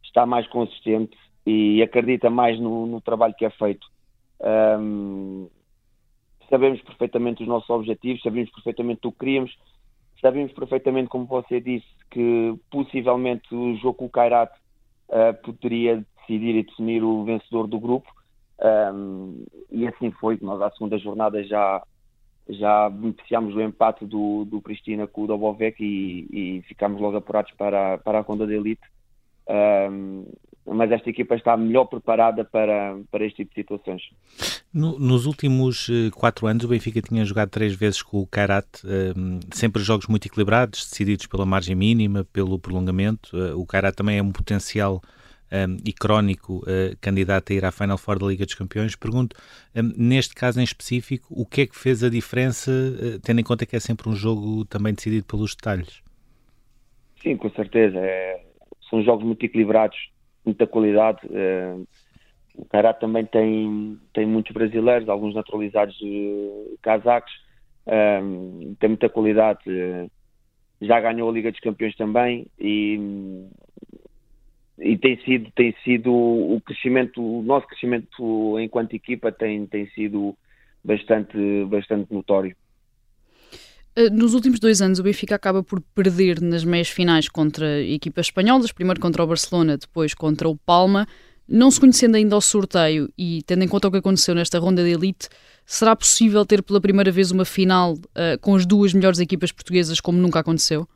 está 0.03 0.25
mais 0.25 0.47
consistente 0.47 1.17
e 1.45 1.81
acredita 1.81 2.29
mais 2.29 2.59
no, 2.59 2.85
no 2.85 3.01
trabalho 3.01 3.33
que 3.35 3.45
é 3.45 3.49
feito. 3.49 3.87
Um, 4.79 5.49
sabemos 6.49 6.81
perfeitamente 6.81 7.41
os 7.41 7.47
nossos 7.47 7.69
objetivos, 7.69 8.21
sabemos 8.21 8.51
perfeitamente 8.51 9.07
o 9.07 9.11
que 9.11 9.19
queríamos, 9.19 9.55
sabemos 10.21 10.53
perfeitamente, 10.53 11.09
como 11.09 11.25
você 11.25 11.59
disse, 11.59 11.87
que 12.09 12.55
possivelmente 12.69 13.53
o 13.53 13.75
jogo 13.77 13.95
com 13.95 14.05
o 14.05 14.09
Kairat 14.09 14.51
uh, 15.09 15.33
poderia 15.43 16.05
decidir 16.19 16.55
e 16.55 16.63
definir 16.63 17.03
o 17.03 17.23
vencedor 17.23 17.67
do 17.67 17.79
grupo. 17.79 18.09
Um, 18.93 19.43
e 19.71 19.87
assim 19.87 20.11
foi, 20.11 20.37
nós 20.41 20.61
à 20.61 20.69
segunda 20.71 20.97
jornada 20.97 21.43
já 21.43 21.81
já 22.49 22.89
beneficiámos 22.89 23.53
do 23.53 23.61
empate 23.61 24.05
do, 24.05 24.45
do 24.45 24.61
Cristina 24.61 25.07
com 25.07 25.23
o 25.23 25.27
Dobovec 25.27 25.81
e, 25.81 26.27
e 26.31 26.61
ficámos 26.63 26.99
logo 26.99 27.15
apurados 27.17 27.51
para, 27.53 27.97
para 27.99 28.19
a 28.19 28.21
ronda 28.21 28.45
de 28.45 28.55
elite. 28.55 28.81
Um, 29.47 30.25
mas 30.73 30.91
esta 30.91 31.09
equipa 31.09 31.35
está 31.35 31.55
melhor 31.57 31.85
preparada 31.85 32.43
para, 32.43 32.97
para 33.11 33.25
este 33.25 33.37
tipo 33.37 33.49
de 33.49 33.61
situações. 33.61 34.01
No, 34.73 34.97
nos 34.97 35.25
últimos 35.25 35.89
uh, 35.89 36.11
quatro 36.13 36.47
anos, 36.47 36.63
o 36.63 36.67
Benfica 36.67 37.01
tinha 37.01 37.25
jogado 37.25 37.49
três 37.49 37.75
vezes 37.75 38.01
com 38.01 38.19
o 38.19 38.27
Karat, 38.27 38.65
uh, 38.83 39.39
sempre 39.51 39.81
jogos 39.81 40.07
muito 40.07 40.27
equilibrados, 40.27 40.85
decididos 40.89 41.27
pela 41.27 41.45
margem 41.45 41.75
mínima, 41.75 42.25
pelo 42.31 42.57
prolongamento. 42.57 43.35
Uh, 43.35 43.59
o 43.59 43.65
Karat 43.65 43.95
também 43.95 44.17
é 44.17 44.23
um 44.23 44.31
potencial 44.31 45.01
um, 45.51 45.77
e 45.85 45.91
crónico 45.91 46.59
uh, 46.59 46.95
candidato 47.01 47.51
a 47.51 47.55
ir 47.55 47.65
à 47.65 47.71
Final 47.71 47.97
Four 47.97 48.19
da 48.19 48.27
Liga 48.27 48.45
dos 48.45 48.55
Campeões. 48.55 48.95
Pergunto, 48.95 49.35
um, 49.75 49.93
neste 49.97 50.33
caso 50.33 50.59
em 50.59 50.63
específico, 50.63 51.27
o 51.29 51.45
que 51.45 51.61
é 51.61 51.67
que 51.67 51.77
fez 51.77 52.03
a 52.03 52.09
diferença, 52.09 52.71
uh, 52.71 53.19
tendo 53.19 53.41
em 53.41 53.43
conta 53.43 53.65
que 53.65 53.75
é 53.75 53.79
sempre 53.79 54.09
um 54.09 54.15
jogo 54.15 54.65
também 54.65 54.93
decidido 54.93 55.25
pelos 55.25 55.53
detalhes? 55.55 56.01
Sim, 57.21 57.37
com 57.37 57.49
certeza. 57.51 57.99
É, 57.99 58.41
são 58.89 59.03
jogos 59.03 59.25
muito 59.25 59.45
equilibrados, 59.45 59.97
muita 60.45 60.67
qualidade. 60.67 61.19
É, 61.31 61.75
o 62.55 62.65
Karate 62.65 62.99
também 62.99 63.25
tem, 63.25 63.97
tem 64.13 64.25
muitos 64.25 64.53
brasileiros, 64.53 65.07
alguns 65.07 65.33
naturalizados 65.33 65.97
uh, 66.01 66.77
casacos, 66.81 67.31
tem 68.79 68.89
muita 68.89 69.09
qualidade. 69.09 69.61
já 70.81 70.99
ganhou 70.99 71.29
a 71.29 71.33
Liga 71.33 71.51
dos 71.51 71.61
Campeões 71.61 71.95
também 71.95 72.45
e 72.59 73.47
e 74.81 74.97
tem 74.97 75.15
sido, 75.21 75.51
tem 75.51 75.75
sido 75.83 76.11
o 76.11 76.59
crescimento, 76.65 77.21
o 77.21 77.43
nosso 77.43 77.67
crescimento 77.67 78.59
enquanto 78.59 78.95
equipa 78.95 79.31
tem, 79.31 79.67
tem 79.67 79.87
sido 79.91 80.35
bastante, 80.83 81.37
bastante 81.65 82.11
notório. 82.11 82.55
Eh, 83.95 84.09
nos 84.09 84.33
últimos 84.33 84.59
dois 84.59 84.81
anos, 84.81 84.99
o 84.99 85.03
Benfica 85.03 85.35
acaba 85.35 85.63
por 85.63 85.81
perder 85.93 86.41
nas 86.41 86.63
meias 86.63 86.89
finais 86.89 87.27
contra 87.27 87.81
equipas 87.81 88.27
espanholas, 88.27 88.71
primeiro 88.71 88.99
contra 89.01 89.23
o 89.23 89.27
Barcelona, 89.27 89.77
depois 89.77 90.13
contra 90.13 90.47
o 90.47 90.57
Palma. 90.57 91.05
Não 91.47 91.69
se 91.69 91.79
conhecendo 91.79 92.15
ainda 92.15 92.37
o 92.37 92.41
sorteio 92.41 93.09
e 93.17 93.41
tendo 93.45 93.63
em 93.63 93.67
conta 93.67 93.89
o 93.89 93.91
que 93.91 93.97
aconteceu 93.97 94.33
nesta 94.33 94.57
ronda 94.57 94.81
de 94.83 94.91
elite, 94.91 95.27
será 95.65 95.95
possível 95.95 96.45
ter 96.45 96.63
pela 96.63 96.79
primeira 96.79 97.11
vez 97.11 97.31
uma 97.31 97.43
final 97.43 97.93
uh, 97.93 98.39
com 98.39 98.55
as 98.55 98.65
duas 98.65 98.93
melhores 98.93 99.19
equipas 99.19 99.51
portuguesas, 99.51 99.99
como 99.99 100.17
nunca 100.17 100.39
aconteceu? 100.39 100.87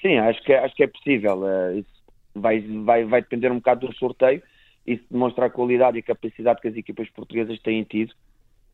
Sim, 0.00 0.18
acho 0.18 0.40
que, 0.44 0.52
acho 0.52 0.76
que 0.76 0.84
é 0.84 0.86
possível. 0.86 1.40
Uh, 1.42 1.84
vai, 2.32 2.60
vai, 2.60 3.04
vai 3.04 3.20
depender 3.20 3.50
um 3.50 3.56
bocado 3.56 3.88
do 3.88 3.94
sorteio. 3.96 4.40
Isso 4.86 5.02
demonstra 5.10 5.46
a 5.46 5.50
qualidade 5.50 5.96
e 5.96 6.00
a 6.00 6.04
capacidade 6.04 6.60
que 6.60 6.68
as 6.68 6.76
equipas 6.76 7.10
portuguesas 7.10 7.58
têm 7.60 7.82
tido 7.82 8.14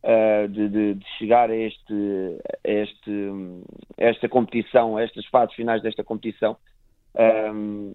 uh, 0.05 0.49
de, 0.49 0.69
de, 0.69 0.95
de, 0.95 1.07
chegar 1.19 1.51
a, 1.51 1.57
este, 1.57 2.39
este, 2.63 3.31
esta 3.97 4.29
competição, 4.29 4.97
a 4.97 5.03
estas 5.03 5.25
fases 5.27 5.55
finais 5.55 5.83
desta 5.83 6.05
competição. 6.05 6.57
Um, 7.17 7.95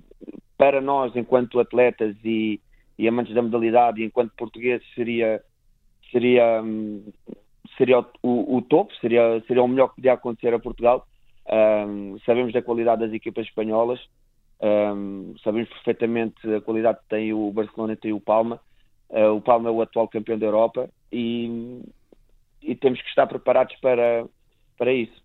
para 0.57 0.81
nós, 0.81 1.15
enquanto 1.15 1.59
atletas 1.59 2.15
e, 2.23 2.59
e, 2.97 3.07
amantes 3.07 3.33
da 3.33 3.41
modalidade, 3.41 4.01
e 4.01 4.05
enquanto 4.05 4.33
portugueses, 4.35 4.85
seria, 4.93 5.41
seria, 6.11 6.61
seria 7.77 7.99
o, 8.21 8.57
o, 8.57 8.61
topo, 8.61 8.93
seria, 8.95 9.41
seria 9.47 9.63
o 9.63 9.67
melhor 9.67 9.89
que 9.89 9.95
podia 9.95 10.13
acontecer 10.13 10.53
a 10.53 10.59
Portugal. 10.59 11.07
Um, 11.51 12.17
sabemos 12.25 12.53
da 12.53 12.61
qualidade 12.61 13.01
das 13.01 13.13
equipas 13.13 13.45
espanholas, 13.45 13.99
um, 14.61 15.33
sabemos 15.43 15.69
perfeitamente 15.69 16.35
a 16.53 16.61
qualidade 16.61 16.99
que 16.99 17.09
tem 17.09 17.33
o 17.33 17.51
Barcelona 17.51 17.93
e 17.93 17.97
tem 17.97 18.13
o 18.13 18.19
Palma. 18.19 18.59
Uh, 19.09 19.33
o 19.35 19.41
Palma 19.41 19.69
é 19.69 19.71
o 19.71 19.81
atual 19.81 20.07
campeão 20.07 20.37
da 20.37 20.45
Europa 20.45 20.89
e, 21.11 21.81
e 22.61 22.75
temos 22.75 23.01
que 23.01 23.09
estar 23.09 23.27
preparados 23.27 23.75
para, 23.81 24.25
para 24.77 24.93
isso. 24.93 25.21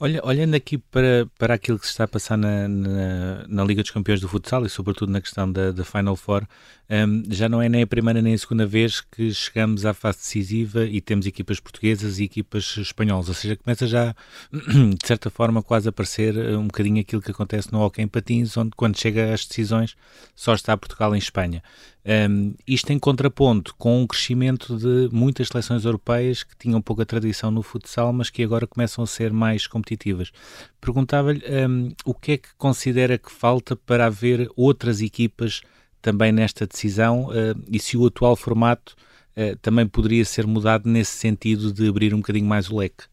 Olha, 0.00 0.24
olhando 0.24 0.54
aqui 0.54 0.78
para, 0.78 1.28
para 1.38 1.54
aquilo 1.54 1.78
que 1.78 1.86
se 1.86 1.92
está 1.92 2.04
a 2.04 2.08
passar 2.08 2.36
na, 2.36 2.68
na, 2.68 3.46
na 3.48 3.64
Liga 3.64 3.82
dos 3.82 3.90
Campeões 3.90 4.20
do 4.20 4.28
Futsal 4.28 4.64
e 4.64 4.68
sobretudo 4.68 5.12
na 5.12 5.20
questão 5.20 5.50
da, 5.50 5.72
da 5.72 5.84
Final 5.84 6.16
Four, 6.16 6.46
um, 6.90 7.22
já 7.30 7.48
não 7.48 7.60
é 7.60 7.68
nem 7.68 7.82
a 7.82 7.86
primeira 7.86 8.22
nem 8.22 8.32
a 8.32 8.38
segunda 8.38 8.66
vez 8.66 9.00
que 9.00 9.32
chegamos 9.32 9.84
à 9.84 9.92
fase 9.92 10.18
decisiva 10.18 10.84
e 10.84 11.00
temos 11.00 11.26
equipas 11.26 11.60
portuguesas 11.60 12.18
e 12.18 12.24
equipas 12.24 12.76
espanholas, 12.78 13.28
ou 13.28 13.34
seja, 13.34 13.56
começa 13.56 13.86
já 13.86 14.14
de 14.52 15.06
certa 15.06 15.28
forma 15.30 15.62
quase 15.62 15.88
a 15.88 15.92
parecer 15.92 16.36
eh, 16.36 16.56
um 16.56 16.66
bocadinho 16.66 17.00
aquilo 17.00 17.20
que 17.20 17.30
acontece 17.30 17.72
no 17.72 17.80
hockey 17.80 18.02
em 18.02 18.08
patins, 18.08 18.56
onde 18.56 18.70
quando 18.76 18.98
chega 18.98 19.34
às 19.34 19.44
decisões 19.44 19.96
só 20.34 20.54
está 20.54 20.76
Portugal 20.76 21.14
em 21.14 21.18
Espanha. 21.18 21.62
Um, 22.08 22.54
isto 22.66 22.90
em 22.90 22.98
contraponto 22.98 23.74
com 23.76 24.00
um 24.00 24.06
crescimento 24.06 24.78
de 24.78 25.14
muitas 25.14 25.48
seleções 25.48 25.84
europeias 25.84 26.42
que 26.42 26.56
tinham 26.56 26.80
pouca 26.80 27.04
tradição 27.04 27.50
no 27.50 27.62
futsal, 27.62 28.14
mas 28.14 28.30
que 28.30 28.42
agora 28.42 28.66
começam 28.66 29.04
a 29.04 29.06
ser 29.06 29.30
mais 29.30 29.66
competitivas. 29.66 30.32
Perguntava-lhe 30.80 31.42
um, 31.68 31.90
o 32.06 32.14
que 32.14 32.32
é 32.32 32.38
que 32.38 32.48
considera 32.56 33.18
que 33.18 33.30
falta 33.30 33.76
para 33.76 34.06
haver 34.06 34.50
outras 34.56 35.02
equipas 35.02 35.60
também 36.00 36.32
nesta 36.32 36.66
decisão 36.66 37.26
uh, 37.26 37.62
e 37.70 37.78
se 37.78 37.94
o 37.98 38.06
atual 38.06 38.36
formato 38.36 38.96
uh, 39.36 39.54
também 39.60 39.86
poderia 39.86 40.24
ser 40.24 40.46
mudado 40.46 40.88
nesse 40.88 41.12
sentido 41.12 41.74
de 41.74 41.86
abrir 41.90 42.14
um 42.14 42.18
bocadinho 42.18 42.46
mais 42.46 42.70
o 42.70 42.78
leque. 42.78 43.04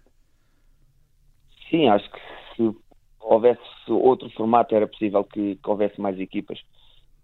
Sim, 1.70 1.90
acho 1.90 2.10
que 2.10 2.20
se 2.56 2.76
houvesse 3.20 3.60
outro 3.90 4.30
formato 4.30 4.74
era 4.74 4.88
possível 4.88 5.22
que, 5.26 5.58
que 5.58 5.70
houvesse 5.70 6.00
mais 6.00 6.18
equipas. 6.18 6.60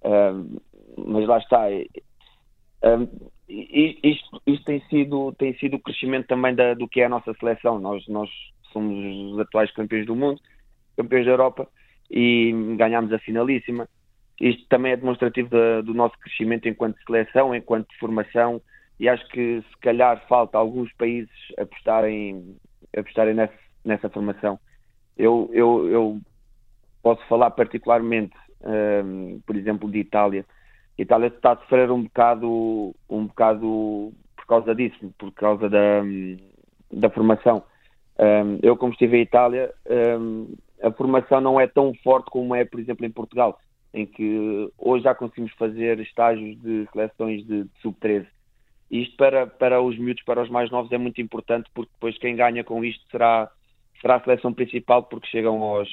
Uh, 0.03 0.59
mas 0.97 1.27
lá 1.27 1.37
está. 1.37 1.67
isto, 3.49 4.41
isto 4.45 4.65
tem, 4.65 4.81
sido, 4.89 5.33
tem 5.33 5.53
sido 5.57 5.75
o 5.75 5.79
crescimento 5.79 6.27
também 6.27 6.55
da, 6.55 6.73
do 6.73 6.87
que 6.87 7.01
é 7.01 7.05
a 7.05 7.09
nossa 7.09 7.33
seleção. 7.35 7.79
Nós, 7.79 8.07
nós 8.07 8.29
somos 8.71 9.33
os 9.33 9.39
atuais 9.39 9.71
campeões 9.71 10.05
do 10.05 10.15
mundo, 10.15 10.39
campeões 10.97 11.25
da 11.25 11.31
Europa 11.31 11.67
e 12.09 12.53
ganhámos 12.77 13.11
a 13.13 13.19
finalíssima. 13.19 13.87
Isto 14.39 14.65
também 14.69 14.93
é 14.93 14.97
demonstrativo 14.97 15.49
da, 15.49 15.81
do 15.81 15.93
nosso 15.93 16.17
crescimento 16.19 16.67
enquanto 16.67 17.01
seleção, 17.05 17.53
enquanto 17.53 17.87
formação, 17.99 18.61
e 18.99 19.07
acho 19.07 19.27
que 19.29 19.61
se 19.61 19.77
calhar 19.79 20.27
falta 20.27 20.57
alguns 20.57 20.91
países 20.93 21.31
apostarem, 21.57 22.55
apostarem 22.95 23.33
nessa, 23.33 23.53
nessa 23.83 24.09
formação. 24.09 24.59
Eu, 25.17 25.49
eu, 25.53 25.87
eu 25.89 26.21
posso 27.01 27.25
falar 27.27 27.51
particularmente, 27.51 28.35
um, 28.63 29.39
por 29.45 29.55
exemplo, 29.55 29.89
de 29.89 29.99
Itália. 29.99 30.45
A 31.01 31.03
Itália 31.03 31.27
está 31.29 31.53
a 31.53 31.57
sofrer 31.57 31.89
um 31.89 32.03
bocado, 32.03 32.95
um 33.09 33.25
bocado 33.25 34.13
por 34.35 34.45
causa 34.45 34.75
disso, 34.75 35.11
por 35.17 35.31
causa 35.31 35.67
da, 35.67 36.03
da 36.93 37.09
formação. 37.09 37.63
Um, 38.19 38.59
eu, 38.61 38.77
como 38.77 38.91
estive 38.93 39.17
em 39.17 39.21
Itália, 39.21 39.73
um, 40.19 40.53
a 40.79 40.91
formação 40.91 41.41
não 41.41 41.59
é 41.59 41.65
tão 41.65 41.91
forte 42.03 42.29
como 42.29 42.53
é, 42.53 42.63
por 42.65 42.79
exemplo, 42.79 43.03
em 43.03 43.09
Portugal 43.09 43.59
em 43.91 44.05
que 44.05 44.71
hoje 44.77 45.03
já 45.03 45.15
conseguimos 45.15 45.51
fazer 45.53 45.99
estágios 45.99 46.55
de 46.61 46.87
seleções 46.93 47.47
de, 47.47 47.63
de 47.63 47.81
sub-13. 47.81 48.27
Isto 48.91 49.17
para, 49.17 49.47
para 49.47 49.81
os 49.81 49.97
miúdos, 49.97 50.23
para 50.23 50.43
os 50.43 50.51
mais 50.51 50.69
novos, 50.69 50.91
é 50.91 50.99
muito 50.99 51.19
importante, 51.19 51.67
porque 51.73 51.91
depois 51.93 52.15
quem 52.19 52.35
ganha 52.35 52.63
com 52.63 52.85
isto 52.85 53.03
será, 53.09 53.49
será 53.99 54.17
a 54.17 54.23
seleção 54.23 54.53
principal, 54.53 55.01
porque 55.01 55.27
chegam 55.29 55.63
aos, 55.63 55.89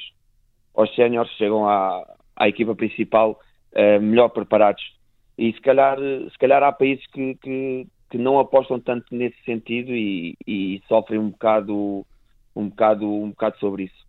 aos 0.75 0.93
séniores, 0.93 1.31
chegam 1.31 1.67
à, 1.67 2.05
à 2.35 2.47
equipa 2.47 2.75
principal 2.75 3.39
uh, 3.73 3.99
melhor 3.99 4.29
preparados. 4.29 4.98
E 5.39 5.53
se 5.53 5.61
calhar, 5.61 5.97
se 5.97 6.37
calhar 6.37 6.61
há 6.61 6.69
países 6.69 7.05
que, 7.07 7.33
que, 7.35 7.87
que 8.11 8.17
não 8.17 8.39
apostam 8.39 8.77
tanto 8.77 9.05
nesse 9.15 9.41
sentido 9.45 9.95
e, 9.95 10.35
e 10.45 10.81
sofrem 10.89 11.17
um 11.17 11.29
bocado, 11.29 12.05
um 12.53 12.67
bocado, 12.67 13.09
um 13.09 13.29
bocado 13.29 13.57
sobre 13.57 13.83
isso. 13.83 14.05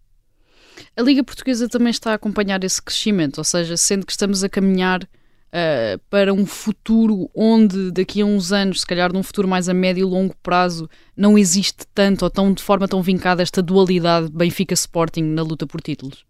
A 0.96 1.02
Liga 1.02 1.22
Portuguesa 1.22 1.68
também 1.68 1.90
está 1.90 2.10
a 2.10 2.14
acompanhar 2.14 2.64
esse 2.64 2.82
crescimento, 2.82 3.38
ou 3.38 3.44
seja, 3.44 3.76
sendo 3.76 4.04
que 4.04 4.10
estamos 4.10 4.42
a 4.42 4.48
caminhar 4.48 5.04
uh, 5.04 6.00
para 6.10 6.34
um 6.34 6.44
futuro 6.44 7.30
onde 7.32 7.92
daqui 7.92 8.22
a 8.22 8.26
uns 8.26 8.50
anos, 8.50 8.80
se 8.80 8.86
calhar 8.86 9.12
num 9.12 9.22
futuro 9.22 9.46
mais 9.46 9.68
a 9.68 9.74
médio 9.74 10.00
e 10.00 10.10
longo 10.10 10.34
prazo, 10.42 10.90
não 11.16 11.38
existe 11.38 11.86
tanto 11.94 12.24
ou 12.24 12.30
tão, 12.30 12.52
de 12.52 12.62
forma 12.62 12.88
tão 12.88 13.00
vincada 13.02 13.40
esta 13.40 13.62
dualidade 13.62 14.32
Benfica-Sporting 14.32 15.22
na 15.22 15.42
luta 15.42 15.64
por 15.64 15.80
títulos? 15.80 16.26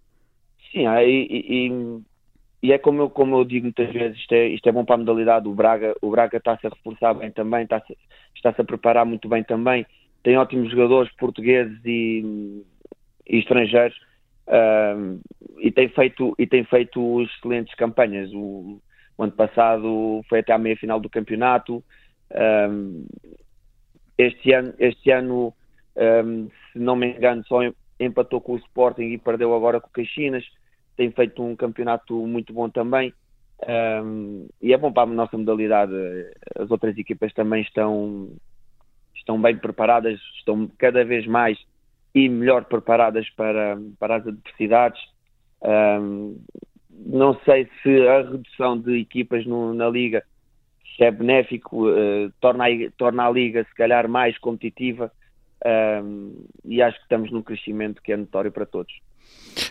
Sim, 0.70 0.86
e, 0.86 1.66
e, 1.66 2.00
e, 2.62 2.72
é 2.72 2.78
como 2.78 3.02
eu, 3.02 3.10
como 3.10 3.36
eu 3.36 3.44
digo 3.44 3.64
muitas 3.64 3.92
vezes, 3.92 4.18
isto 4.18 4.32
é, 4.32 4.48
isto 4.48 4.68
é 4.68 4.72
bom 4.72 4.84
para 4.84 4.96
a 4.96 4.98
modalidade, 4.98 5.48
o 5.48 5.54
Braga, 5.54 5.94
o 6.02 6.10
Braga 6.10 6.38
está-se 6.38 6.66
a 6.66 6.70
reforçar 6.70 7.14
bem 7.14 7.30
também, 7.30 7.64
está-se 7.64 7.96
está 8.34 8.50
a 8.50 8.64
preparar 8.64 9.04
muito 9.04 9.28
bem 9.28 9.42
também, 9.42 9.86
tem 10.22 10.36
ótimos 10.36 10.70
jogadores 10.70 11.10
portugueses 11.16 11.78
e, 11.84 12.64
e 13.28 13.38
estrangeiros, 13.38 13.96
uh, 14.48 15.20
e 15.58 15.70
tem 15.70 15.88
feito 15.88 16.34
e 16.38 16.46
tem 16.46 16.64
feito 16.64 17.22
excelentes 17.22 17.74
campanhas. 17.74 18.30
O, 18.32 18.80
o 19.16 19.22
ano 19.22 19.32
passado 19.32 20.22
foi 20.28 20.40
até 20.40 20.52
à 20.52 20.58
meia 20.58 20.76
final 20.76 21.00
do 21.00 21.10
campeonato. 21.10 21.82
Um, 22.70 23.06
este 24.16 24.52
ano, 24.52 24.74
este 24.78 25.10
ano 25.10 25.54
um, 25.96 26.48
se 26.72 26.78
não 26.78 26.96
me 26.96 27.08
engano, 27.08 27.44
só 27.46 27.60
empatou 27.98 28.40
com 28.40 28.52
o 28.52 28.58
Sporting 28.58 29.12
e 29.12 29.18
perdeu 29.18 29.54
agora 29.54 29.80
com 29.80 29.88
o 29.88 29.92
Caxinas. 29.92 30.44
Tem 31.00 31.10
feito 31.12 31.42
um 31.42 31.56
campeonato 31.56 32.14
muito 32.26 32.52
bom 32.52 32.68
também. 32.68 33.14
Um, 34.04 34.46
e 34.60 34.74
é 34.74 34.76
bom 34.76 34.92
para 34.92 35.04
a 35.04 35.14
nossa 35.14 35.34
modalidade. 35.34 35.94
As 36.58 36.70
outras 36.70 36.94
equipas 36.98 37.32
também 37.32 37.62
estão, 37.62 38.28
estão 39.16 39.40
bem 39.40 39.56
preparadas, 39.56 40.20
estão 40.36 40.70
cada 40.76 41.02
vez 41.02 41.26
mais 41.26 41.58
e 42.14 42.28
melhor 42.28 42.66
preparadas 42.66 43.26
para, 43.30 43.78
para 43.98 44.16
as 44.16 44.26
adversidades. 44.26 45.00
Um, 45.62 46.38
não 46.90 47.34
sei 47.46 47.66
se 47.82 48.06
a 48.06 48.20
redução 48.20 48.78
de 48.78 48.98
equipas 48.98 49.46
no, 49.46 49.72
na 49.72 49.88
Liga 49.88 50.22
é 51.00 51.10
benéfico, 51.10 51.88
uh, 51.88 52.30
torna, 52.42 52.66
a, 52.66 52.90
torna 52.98 53.26
a 53.26 53.30
Liga 53.30 53.64
se 53.64 53.74
calhar 53.74 54.06
mais 54.06 54.36
competitiva 54.36 55.10
um, 56.04 56.44
e 56.62 56.82
acho 56.82 56.98
que 56.98 57.04
estamos 57.04 57.32
num 57.32 57.40
crescimento 57.40 58.02
que 58.02 58.12
é 58.12 58.18
notório 58.18 58.52
para 58.52 58.66
todos. 58.66 58.92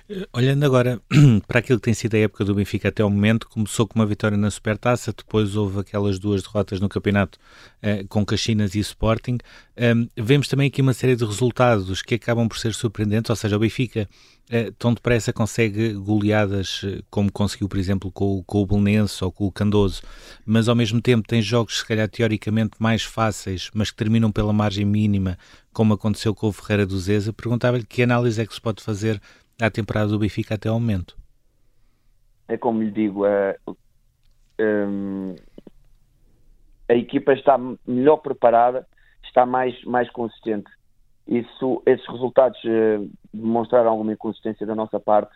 Eh, 0.09 0.27
olhando 0.33 0.63
agora 0.65 1.01
para 1.47 1.59
aquilo 1.59 1.79
que 1.79 1.85
tem 1.85 1.93
sido 1.93 2.15
a 2.15 2.19
época 2.19 2.43
do 2.43 2.55
Benfica 2.55 2.89
até 2.89 3.03
o 3.03 3.09
momento, 3.09 3.47
começou 3.47 3.87
com 3.87 3.99
uma 3.99 4.05
vitória 4.05 4.37
na 4.37 4.49
Supertaça, 4.51 5.13
depois 5.15 5.55
houve 5.55 5.79
aquelas 5.79 6.19
duas 6.19 6.43
derrotas 6.43 6.79
no 6.79 6.89
campeonato 6.89 7.39
eh, 7.81 8.05
com 8.09 8.25
Caxinas 8.25 8.75
e 8.75 8.79
Sporting. 8.79 9.37
Um, 9.77 10.07
vemos 10.17 10.47
também 10.47 10.67
aqui 10.67 10.81
uma 10.81 10.93
série 10.93 11.15
de 11.15 11.23
resultados 11.23 12.01
que 12.01 12.15
acabam 12.15 12.47
por 12.47 12.57
ser 12.57 12.73
surpreendentes, 12.73 13.29
ou 13.29 13.35
seja, 13.35 13.55
o 13.55 13.59
Benfica 13.59 14.09
eh, 14.51 14.71
tão 14.79 14.95
depressa 14.95 15.31
consegue 15.31 15.93
goleadas 15.93 16.81
eh, 16.83 17.03
como 17.09 17.31
conseguiu, 17.31 17.69
por 17.69 17.77
exemplo, 17.77 18.11
com, 18.11 18.43
com 18.43 18.61
o 18.63 18.65
Belenense 18.65 19.23
ou 19.23 19.31
com 19.31 19.45
o 19.45 19.51
Candoso, 19.51 20.01
mas 20.43 20.67
ao 20.67 20.75
mesmo 20.75 20.99
tempo 20.99 21.27
tem 21.27 21.39
jogos, 21.39 21.77
se 21.77 21.85
calhar, 21.85 22.09
teoricamente 22.09 22.71
mais 22.79 23.03
fáceis, 23.03 23.69
mas 23.75 23.91
que 23.91 23.97
terminam 23.97 24.31
pela 24.31 24.51
margem 24.51 24.85
mínima, 24.85 25.37
como 25.71 25.93
aconteceu 25.93 26.33
com 26.33 26.47
o 26.47 26.51
Ferreira 26.51 26.83
do 26.83 26.99
Zeza. 26.99 27.31
Perguntava-lhe 27.31 27.85
que 27.85 28.01
análise 28.01 28.41
é 28.41 28.45
que 28.45 28.53
se 28.53 28.59
pode 28.59 28.81
fazer 28.81 29.21
à 29.59 29.69
temporada 29.69 30.07
do 30.07 30.19
Benfica 30.19 30.55
até 30.55 30.69
ao 30.69 30.79
momento. 30.79 31.17
É 32.47 32.57
como 32.57 32.81
lhe 32.81 32.91
digo, 32.91 33.25
a, 33.25 33.55
hum, 34.59 35.35
a 36.87 36.93
equipa 36.95 37.33
está 37.33 37.57
melhor 37.85 38.17
preparada, 38.17 38.87
está 39.23 39.45
mais, 39.45 39.81
mais 39.83 40.09
consistente. 40.09 40.69
Isso, 41.27 41.83
esses 41.85 42.07
resultados 42.07 42.59
uh, 42.63 43.09
demonstraram 43.31 43.91
alguma 43.91 44.13
inconsistência 44.13 44.65
da 44.65 44.73
nossa 44.73 44.99
parte, 44.99 45.31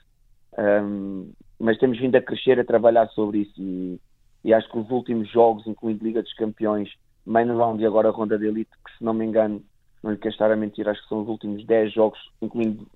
um, 0.57 1.31
mas 1.59 1.77
temos 1.77 1.99
vindo 1.99 2.15
a 2.15 2.21
crescer, 2.21 2.59
a 2.59 2.65
trabalhar 2.65 3.07
sobre 3.09 3.39
isso 3.39 3.53
e, 3.62 3.99
e, 4.43 4.53
acho 4.53 4.69
que 4.71 4.77
os 4.77 4.89
últimos 4.89 5.29
jogos, 5.29 5.67
incluindo 5.67 6.03
Liga 6.03 6.23
dos 6.23 6.33
Campeões, 6.33 6.89
Main 7.25 7.47
Round 7.47 7.81
e 7.81 7.86
agora 7.86 8.09
a 8.09 8.12
Ronda 8.12 8.38
de 8.39 8.47
Elite, 8.47 8.71
que 8.83 8.97
se 8.97 9.03
não 9.03 9.13
me 9.13 9.23
engano, 9.23 9.63
não 10.01 10.12
lhe 10.12 10.17
quero 10.17 10.33
estar 10.33 10.51
a 10.51 10.55
mentir, 10.55 10.89
acho 10.89 11.01
que 11.03 11.09
são 11.09 11.21
os 11.21 11.27
últimos 11.27 11.63
10 11.65 11.93
jogos, 11.93 12.19
incluindo 12.41 12.88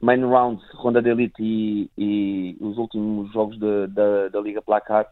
Main 0.00 0.24
Round, 0.24 0.62
Ronda 0.74 1.02
de 1.02 1.10
Elite 1.10 1.42
e, 1.42 1.90
e 1.96 2.56
os 2.60 2.78
últimos 2.78 3.30
jogos 3.32 3.58
de, 3.58 3.86
de, 3.88 4.30
da 4.30 4.40
Liga 4.40 4.62
Placar, 4.62 5.06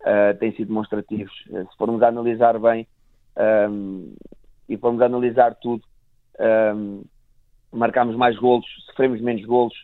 uh, 0.00 0.36
têm 0.38 0.52
sido 0.52 0.68
demonstrativos. 0.68 1.32
Uh, 1.48 1.62
se 1.70 1.76
formos 1.78 2.02
analisar 2.02 2.58
bem 2.58 2.86
um, 3.70 4.14
e 4.68 4.76
formos 4.76 5.00
analisar 5.00 5.54
tudo, 5.54 5.84
um, 6.74 7.04
marcamos 7.72 8.16
mais 8.16 8.36
golos, 8.36 8.66
sofremos 8.86 9.20
menos 9.20 9.44
golos, 9.44 9.74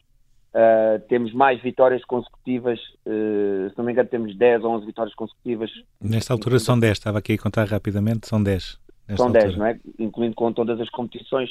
uh, 0.55 0.98
temos 1.09 1.33
mais 1.33 1.62
vitórias 1.62 2.05
consecutivas, 2.05 2.81
se 3.05 3.78
não 3.78 3.85
me 3.85 3.92
engano 3.92 4.09
temos 4.09 4.37
10 4.37 4.64
ou 4.64 4.72
11 4.72 4.87
vitórias 4.87 5.14
consecutivas. 5.14 5.70
Nesta 6.00 6.33
altura 6.33 6.59
são 6.59 6.78
10, 6.78 6.92
estava 6.98 7.18
aqui 7.18 7.35
a 7.35 7.38
contar 7.38 7.68
rapidamente, 7.68 8.26
são 8.26 8.42
10. 8.42 8.81
São 9.16 9.26
altura. 9.26 9.44
10, 9.44 9.57
não 9.57 9.66
é? 9.66 9.78
Incluindo 10.00 10.35
com 10.35 10.52
todas 10.52 10.81
as 10.81 10.88
competições, 10.90 11.50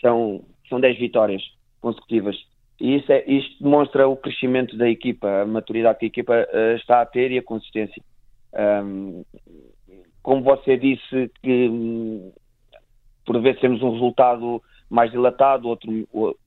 são, 0.00 0.42
são 0.68 0.80
10 0.80 0.98
vitórias 0.98 1.55
consecutivas. 1.80 2.36
E 2.80 2.96
isso 2.96 3.10
é, 3.10 3.24
isto 3.26 3.62
demonstra 3.62 4.06
o 4.06 4.16
crescimento 4.16 4.76
da 4.76 4.88
equipa, 4.88 5.42
a 5.42 5.46
maturidade 5.46 5.98
que 5.98 6.04
a 6.04 6.08
equipa 6.08 6.46
uh, 6.52 6.76
está 6.76 7.00
a 7.00 7.06
ter 7.06 7.32
e 7.32 7.38
a 7.38 7.42
consistência. 7.42 8.02
Um, 8.54 9.24
como 10.22 10.42
você 10.42 10.76
disse, 10.76 11.30
que 11.42 11.68
um, 11.68 12.32
por 13.24 13.40
vezes 13.40 13.60
temos 13.60 13.82
um 13.82 13.92
resultado 13.92 14.62
mais 14.90 15.10
dilatado, 15.10 15.68
outro, 15.68 15.90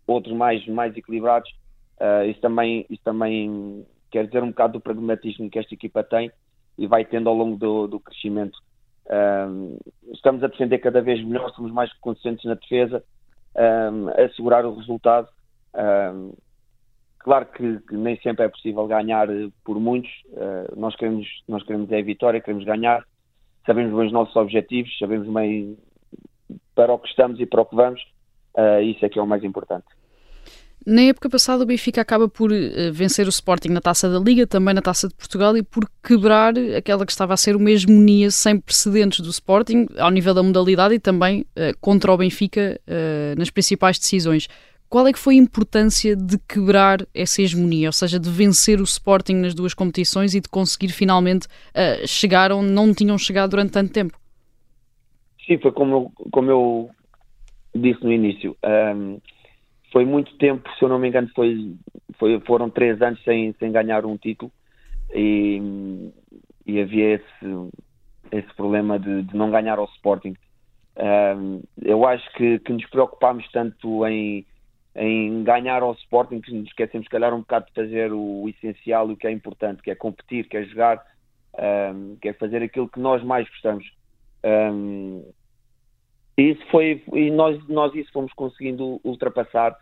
outros 0.06 0.36
mais, 0.36 0.66
mais 0.68 0.96
equilibrados. 0.96 1.50
Uh, 2.00 2.30
isso, 2.30 2.40
também, 2.40 2.86
isso 2.90 3.04
também 3.04 3.86
quer 4.12 4.28
dizer 4.28 4.44
um 4.44 4.50
bocado 4.50 4.74
do 4.74 4.82
pragmatismo 4.82 5.50
que 5.50 5.60
esta 5.60 5.74
equipa 5.74 6.04
tem 6.04 6.32
e 6.78 6.86
vai 6.88 7.04
tendo 7.06 7.28
ao 7.28 7.36
longo 7.36 7.58
do, 7.58 7.88
do 7.88 8.00
crescimento. 8.00 8.58
Estamos 10.14 10.44
a 10.44 10.48
defender 10.48 10.78
cada 10.78 11.02
vez 11.02 11.22
melhor, 11.26 11.52
somos 11.56 11.72
mais 11.72 11.92
conscientes 11.94 12.46
na 12.46 12.54
defesa, 12.54 13.04
uh, 13.56 14.10
a 14.10 14.26
assegurar 14.26 14.66
o 14.66 14.76
resultado. 14.76 15.28
claro 17.20 17.46
que, 17.48 17.80
que, 17.82 17.96
nem 17.96 18.18
sempre 18.22 18.46
é 18.46 18.50
possível 18.50 18.88
ganhar 18.88 19.28
por 19.64 19.80
muitos, 19.80 20.12
nós, 20.76 20.96
queremos, 20.96 21.28
nós 21.48 21.64
queremos 21.64 21.92
é 21.92 22.00
a 22.00 22.04
vitória, 22.04 22.42
queremos 22.42 22.66
ganhar, 22.66 23.06
sabemos 23.66 23.96
bem 23.96 24.08
os 24.08 24.12
nossos 24.12 24.36
objetivos, 24.36 24.98
sabemos 24.98 25.28
bem 25.28 25.78
para 26.74 26.94
o 26.94 27.00
que 27.00 27.10
estamos 27.10 27.40
e 27.40 27.46
para 27.46 27.62
o 27.62 27.66
que 27.66 27.76
vamos, 27.76 28.02
uh, 28.58 28.82
isso 28.82 29.06
é 29.06 29.10
que 29.10 29.20
é 29.20 29.22
o 29.22 29.28
mais 29.28 29.44
importante. 29.44 29.86
Na 30.86 31.02
época 31.02 31.30
passada, 31.30 31.64
o 31.64 31.66
Benfica 31.66 32.02
acaba 32.02 32.30
por 32.30 32.52
uh, 32.52 32.92
vencer 32.92 33.26
o 33.26 33.30
Sporting 33.30 33.70
na 33.70 33.82
taça 33.82 34.10
da 34.10 34.18
Liga, 34.18 34.48
também 34.48 34.74
na 34.74 34.82
taça 34.82 35.08
de 35.08 35.14
Portugal 35.14 35.56
e 35.58 35.62
por 35.62 35.90
quebrar 36.02 36.54
aquela 36.78 37.06
que 37.06 37.12
estava 37.12 37.34
a 37.34 37.38
ser 37.38 37.56
uma 37.56 37.70
hegemonia 37.70 38.32
sem 38.32 38.60
precedentes 38.60 39.20
do 39.20 39.30
Sporting, 39.30 39.88
ao 39.98 40.10
nível 40.10 40.34
da 40.34 40.42
modalidade 40.42 40.96
e 40.96 41.00
também 41.00 41.42
uh, 41.42 41.78
contra 41.82 42.12
o 42.12 42.18
Benfica 42.18 42.80
nas 43.38 43.50
principais 43.50 44.00
decisões. 44.00 44.48
Qual 44.88 45.06
é 45.08 45.14
que 45.14 45.20
foi 45.20 45.36
a 45.36 45.38
importância 45.38 46.16
de 46.16 46.38
quebrar 46.48 47.06
essa 47.14 47.42
hegemonia, 47.42 47.90
ou 47.90 47.94
seja, 47.94 48.20
de 48.20 48.30
vencer 48.30 48.80
o 48.80 48.84
Sporting 48.84 49.36
nas 49.36 49.54
duas 49.54 49.74
competições 49.74 50.34
e 50.34 50.40
de 50.40 50.50
conseguir 50.50 50.90
finalmente 50.90 51.48
chegar 52.08 52.52
onde 52.52 52.72
não 52.72 52.92
tinham 52.94 53.18
chegado 53.18 53.52
durante 53.52 53.72
tanto 53.72 53.94
tempo? 53.94 54.18
Sim, 55.46 55.60
foi 55.60 55.72
como 55.72 56.12
como 56.32 56.50
eu 56.50 56.90
disse 57.76 58.04
no 58.04 58.12
início. 58.12 58.58
Um, 58.66 59.20
foi 59.92 60.06
muito 60.06 60.36
tempo, 60.38 60.70
se 60.78 60.84
eu 60.84 60.90
não 60.90 61.00
me 61.00 61.08
engano, 61.08 61.30
foi, 61.36 61.76
foi, 62.18 62.40
foram 62.42 62.70
três 62.70 63.02
anos 63.02 63.22
sem, 63.24 63.54
sem 63.54 63.72
ganhar 63.72 64.06
um 64.06 64.18
título 64.18 64.52
e, 65.14 66.12
e 66.66 66.80
havia 66.80 67.16
esse, 67.16 67.72
esse 68.32 68.54
problema 68.56 69.00
de, 69.00 69.24
de 69.24 69.36
não 69.36 69.50
ganhar 69.50 69.80
ao 69.80 69.86
Sporting. 69.96 70.36
Um, 70.98 71.62
eu 71.82 72.06
acho 72.06 72.30
que, 72.34 72.60
que 72.60 72.74
nos 72.74 72.86
preocupámos 72.88 73.50
tanto 73.52 74.06
em, 74.06 74.46
em 74.96 75.44
ganhar 75.44 75.82
ao 75.82 75.94
Sporting 75.94 76.42
que 76.42 76.54
nos 76.54 76.68
esquecemos, 76.68 77.06
se 77.06 77.12
calhar, 77.12 77.34
um 77.34 77.40
bocado 77.40 77.68
de 77.68 77.74
fazer 77.74 78.12
o, 78.12 78.48
essencial 78.50 79.10
e 79.10 79.14
o 79.14 79.18
que 79.18 79.28
é 79.28 79.32
importante, 79.32 79.82
que 79.82 79.92
é 79.92 79.96
competir, 79.96 80.48
que 80.48 80.58
é 80.58 80.64
jogar, 80.66 81.02
um, 81.94 82.16
que 82.22 82.30
é 82.30 82.34
fazer 82.34 82.62
aquilo 82.62 82.90
que 82.90 83.00
nós 83.00 83.24
mais 83.24 83.48
gostamos. 83.50 83.90
Um, 84.44 85.24
e 86.40 86.52
isso 86.52 86.66
foi, 86.72 87.04
e 87.14 87.30
nós, 87.30 87.62
nós 87.68 87.94
isso 87.94 88.12
fomos 88.14 88.32
conseguindo 88.32 89.02
ultrapassar. 89.04 89.76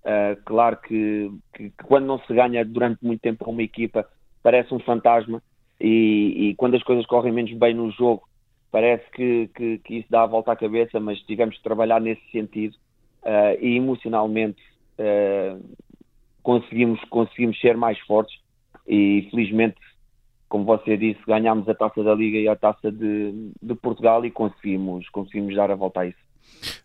Uh, 0.00 0.40
claro 0.46 0.78
que, 0.78 1.30
que, 1.52 1.70
que, 1.70 1.84
quando 1.84 2.06
não 2.06 2.18
se 2.20 2.32
ganha 2.32 2.64
durante 2.64 3.04
muito 3.04 3.20
tempo 3.20 3.44
a 3.44 3.50
uma 3.50 3.62
equipa, 3.62 4.08
parece 4.42 4.72
um 4.72 4.78
fantasma, 4.78 5.42
e, 5.78 6.48
e, 6.48 6.54
quando 6.54 6.76
as 6.76 6.82
coisas 6.82 7.04
correm 7.04 7.32
menos 7.32 7.52
bem 7.52 7.74
no 7.74 7.90
jogo, 7.90 8.26
parece 8.72 9.04
que, 9.10 9.50
que, 9.54 9.78
que, 9.78 9.96
isso 9.96 10.08
dá 10.08 10.22
a 10.22 10.26
volta 10.26 10.52
à 10.52 10.56
cabeça, 10.56 10.98
mas 10.98 11.20
tivemos 11.20 11.56
de 11.56 11.62
trabalhar 11.62 12.00
nesse 12.00 12.22
sentido 12.30 12.74
uh, 13.24 13.62
e 13.62 13.76
emocionalmente 13.76 14.62
uh, 14.98 15.62
conseguimos, 16.42 17.00
conseguimos 17.10 17.60
ser 17.60 17.76
mais 17.76 17.98
fortes 18.00 18.34
e 18.86 19.28
felizmente 19.30 19.76
como 20.48 20.64
você 20.64 20.96
disse, 20.96 21.20
ganhámos 21.26 21.68
a 21.68 21.74
taça 21.74 22.02
da 22.02 22.14
Liga 22.14 22.38
e 22.38 22.48
a 22.48 22.56
taça 22.56 22.90
de, 22.90 23.52
de 23.60 23.74
Portugal 23.74 24.24
e 24.24 24.30
conseguimos, 24.30 25.08
conseguimos 25.10 25.54
dar 25.54 25.70
a 25.70 25.74
volta 25.74 26.00
a 26.00 26.06
isso. 26.06 26.28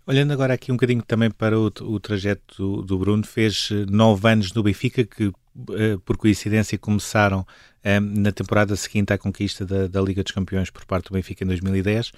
Olhando 0.06 0.34
agora 0.34 0.54
aqui 0.54 0.72
um 0.72 0.76
bocadinho 0.76 1.02
também 1.02 1.32
para 1.32 1.58
o, 1.58 1.66
o 1.66 2.00
trajeto 2.00 2.56
do, 2.58 2.82
do, 2.82 3.00
Bruno, 3.00 3.24
fez 3.26 3.70
eh, 3.72 3.86
nove 3.90 4.28
anos 4.30 4.54
no 4.54 4.62
Benfica, 4.62 5.04
que 5.04 5.32
eh, 5.72 5.98
por 6.04 6.18
coincidência 6.18 6.78
começaram 6.78 7.46
eh, 7.82 8.00
na 8.00 8.32
temporada 8.32 8.76
seguinte 8.76 9.14
à 9.14 9.18
conquista 9.18 9.66
da, 9.66 9.88
da, 9.88 10.02
Liga 10.02 10.22
dos 10.22 10.34
Campeões 10.34 10.70
por 10.70 10.86
parte 10.86 11.08
do 11.08 11.14
Benfica 11.14 11.44
em 11.44 11.48
2010, 11.48 12.12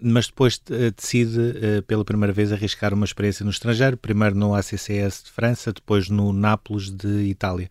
mas 0.00 0.28
depois 0.28 0.60
decide 0.96 1.82
pela 1.86 2.04
primeira 2.04 2.32
vez 2.32 2.52
arriscar 2.52 2.94
uma 2.94 3.04
experiência 3.04 3.44
no 3.44 3.50
estrangeiro, 3.50 3.96
primeiro 3.96 4.36
no 4.36 4.54
ACCS 4.54 5.24
de 5.24 5.30
França, 5.30 5.72
depois 5.72 6.08
no 6.08 6.32
Nápoles 6.32 6.90
de 6.90 7.24
Itália. 7.24 7.68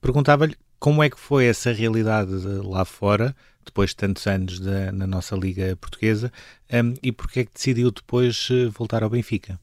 Perguntava-lhe 0.00 0.56
como 0.82 1.00
é 1.00 1.08
que 1.08 1.16
foi 1.16 1.46
essa 1.46 1.72
realidade 1.72 2.32
lá 2.64 2.84
fora, 2.84 3.36
depois 3.64 3.90
de 3.90 3.98
tantos 3.98 4.26
anos 4.26 4.58
da, 4.58 4.90
na 4.90 5.06
nossa 5.06 5.36
Liga 5.36 5.76
Portuguesa, 5.76 6.32
um, 6.72 6.94
e 7.00 7.12
porque 7.12 7.38
é 7.38 7.44
que 7.44 7.52
decidiu 7.52 7.92
depois 7.92 8.48
eh, 8.50 8.68
voltar 8.76 9.04
ao 9.04 9.08
Benfica? 9.08 9.60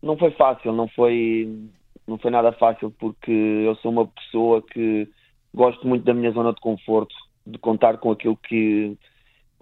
Não 0.00 0.16
foi 0.16 0.30
fácil, 0.30 0.72
não 0.72 0.86
foi, 0.86 1.68
não 2.06 2.16
foi 2.16 2.30
nada 2.30 2.52
fácil, 2.52 2.94
porque 2.96 3.32
eu 3.32 3.74
sou 3.82 3.90
uma 3.90 4.06
pessoa 4.06 4.62
que 4.62 5.08
gosto 5.52 5.84
muito 5.84 6.04
da 6.04 6.14
minha 6.14 6.30
zona 6.30 6.52
de 6.52 6.60
conforto, 6.60 7.12
de 7.44 7.58
contar 7.58 7.98
com 7.98 8.12
aquilo 8.12 8.36
que, 8.36 8.96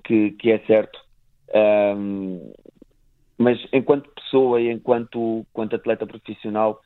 que, 0.05 0.33
que 0.33 0.51
é 0.51 0.59
certo. 0.67 1.01
Um, 1.97 2.53
mas 3.39 3.59
enquanto 3.73 4.11
pessoa 4.11 4.61
e 4.61 4.71
enquanto, 4.71 5.47
enquanto 5.51 5.77
atleta 5.77 6.07
profissional, 6.07 6.79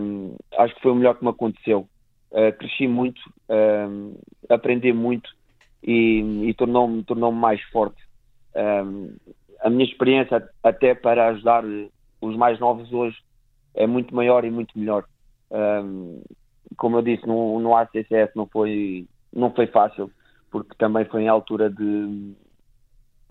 um, 0.00 0.34
acho 0.56 0.74
que 0.76 0.80
foi 0.80 0.92
o 0.92 0.94
melhor 0.94 1.18
que 1.18 1.22
me 1.22 1.30
aconteceu. 1.30 1.86
Uh, 2.30 2.52
cresci 2.58 2.88
muito, 2.88 3.20
uh, 3.48 4.18
aprendi 4.48 4.92
muito 4.92 5.30
e, 5.82 6.48
e 6.48 6.54
tornou-me 6.54 7.02
tornou 7.04 7.30
mais 7.32 7.62
forte. 7.70 8.02
Uh, 8.54 9.14
a 9.60 9.70
minha 9.70 9.84
experiência, 9.84 10.48
até 10.62 10.94
para 10.94 11.28
ajudar 11.28 11.64
os 12.20 12.36
mais 12.36 12.58
novos 12.58 12.92
hoje, 12.92 13.16
é 13.74 13.86
muito 13.86 14.14
maior 14.14 14.44
e 14.44 14.50
muito 14.50 14.78
melhor. 14.78 15.04
como 16.76 16.98
eu 16.98 17.02
disse, 17.02 17.26
no, 17.26 17.58
no 17.60 17.74
ACCS 17.76 18.34
não 18.34 18.46
foi, 18.46 19.06
não 19.32 19.50
foi 19.52 19.66
fácil, 19.66 20.10
porque 20.50 20.74
também 20.76 21.04
foi 21.04 21.22
em 21.22 21.28
altura 21.28 21.70
de, 21.70 22.34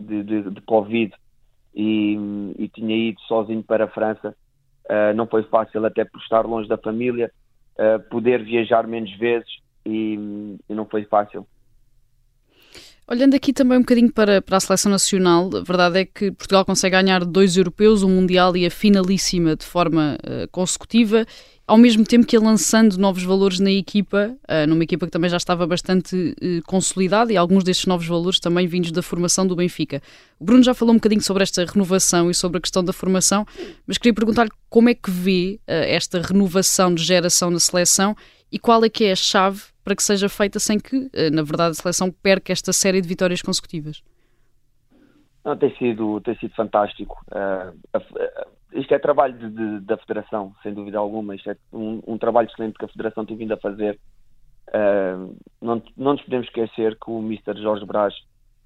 de, 0.00 0.22
de, 0.22 0.50
de 0.50 0.60
Covid 0.62 1.14
e, 1.74 2.16
e, 2.58 2.68
tinha 2.68 2.96
ido 2.96 3.20
sozinho 3.22 3.62
para 3.62 3.84
a 3.84 3.88
França. 3.88 4.34
Uh, 4.86 5.14
não 5.14 5.26
foi 5.26 5.42
fácil, 5.42 5.84
até 5.84 6.04
por 6.04 6.20
estar 6.20 6.46
longe 6.46 6.68
da 6.68 6.78
família 6.78 7.30
poder 8.10 8.42
viajar 8.42 8.86
menos 8.86 9.12
vezes 9.16 9.48
e, 9.84 10.58
e, 10.68 10.74
não 10.74 10.86
foi 10.86 11.04
fácil. 11.04 11.46
Olhando 13.08 13.36
aqui 13.36 13.52
também 13.52 13.78
um 13.78 13.82
bocadinho 13.82 14.10
para, 14.10 14.42
para 14.42 14.56
a 14.56 14.60
seleção 14.60 14.90
nacional, 14.90 15.48
a 15.54 15.60
verdade 15.60 16.00
é 16.00 16.04
que 16.04 16.32
Portugal 16.32 16.64
consegue 16.64 16.96
ganhar 16.96 17.24
dois 17.24 17.56
europeus, 17.56 18.02
um 18.02 18.08
mundial 18.08 18.56
e 18.56 18.66
a 18.66 18.70
finalíssima 18.70 19.54
de 19.54 19.64
forma 19.64 20.18
uh, 20.24 20.48
consecutiva 20.48 21.24
ao 21.68 21.78
mesmo 21.78 22.04
tempo 22.04 22.26
que 22.26 22.34
ia 22.34 22.40
lançando 22.40 22.96
novos 22.96 23.22
valores 23.22 23.60
na 23.60 23.70
equipa, 23.70 24.36
uh, 24.48 24.66
numa 24.68 24.82
equipa 24.82 25.06
que 25.06 25.12
também 25.12 25.30
já 25.30 25.36
estava 25.36 25.64
bastante 25.68 26.16
uh, 26.16 26.62
consolidada 26.66 27.32
e 27.32 27.36
alguns 27.36 27.62
destes 27.62 27.86
novos 27.86 28.08
valores 28.08 28.40
também 28.40 28.66
vindos 28.66 28.90
da 28.90 29.02
formação 29.02 29.46
do 29.46 29.54
Benfica. 29.54 30.02
O 30.40 30.44
Bruno 30.44 30.64
já 30.64 30.74
falou 30.74 30.92
um 30.92 30.96
bocadinho 30.96 31.22
sobre 31.22 31.44
esta 31.44 31.64
renovação 31.64 32.28
e 32.28 32.34
sobre 32.34 32.58
a 32.58 32.60
questão 32.60 32.82
da 32.82 32.92
formação, 32.92 33.46
mas 33.86 33.98
queria 33.98 34.14
perguntar-lhe 34.14 34.50
como 34.68 34.88
é 34.88 34.94
que 34.94 35.12
vê 35.12 35.60
esta 35.66 36.20
renovação 36.20 36.92
de 36.92 37.04
geração 37.04 37.50
na 37.52 37.60
seleção 37.60 38.16
e 38.56 38.58
qual 38.58 38.82
é 38.82 38.88
que 38.88 39.04
é 39.04 39.12
a 39.12 39.16
chave 39.16 39.64
para 39.84 39.94
que 39.94 40.02
seja 40.02 40.30
feita 40.30 40.58
sem 40.58 40.80
que, 40.80 41.10
na 41.30 41.42
verdade, 41.42 41.72
a 41.72 41.74
seleção 41.74 42.10
perca 42.10 42.54
esta 42.54 42.72
série 42.72 43.02
de 43.02 43.06
vitórias 43.06 43.42
consecutivas. 43.42 44.02
Não, 45.44 45.54
tem 45.54 45.76
sido, 45.76 46.18
tem 46.22 46.34
sido 46.38 46.54
fantástico. 46.54 47.22
Uh, 47.30 47.78
isto 48.72 48.94
é 48.94 48.98
trabalho 48.98 49.34
de, 49.34 49.50
de, 49.50 49.80
da 49.80 49.98
Federação, 49.98 50.54
sem 50.62 50.72
dúvida 50.72 50.96
alguma. 50.96 51.34
Isto 51.34 51.50
é 51.50 51.56
um, 51.70 52.00
um, 52.06 52.16
trabalho 52.16 52.48
excelente 52.48 52.78
que 52.78 52.86
a 52.86 52.88
Federação 52.88 53.26
tem 53.26 53.36
vindo 53.36 53.52
a 53.52 53.58
fazer. 53.58 54.00
Uh, 54.68 55.36
não, 55.60 55.82
não 55.94 56.14
nos 56.14 56.22
podemos 56.22 56.46
esquecer 56.46 56.96
que 56.98 57.10
o 57.10 57.18
Mr. 57.18 57.60
Jorge 57.60 57.84
Brás 57.84 58.14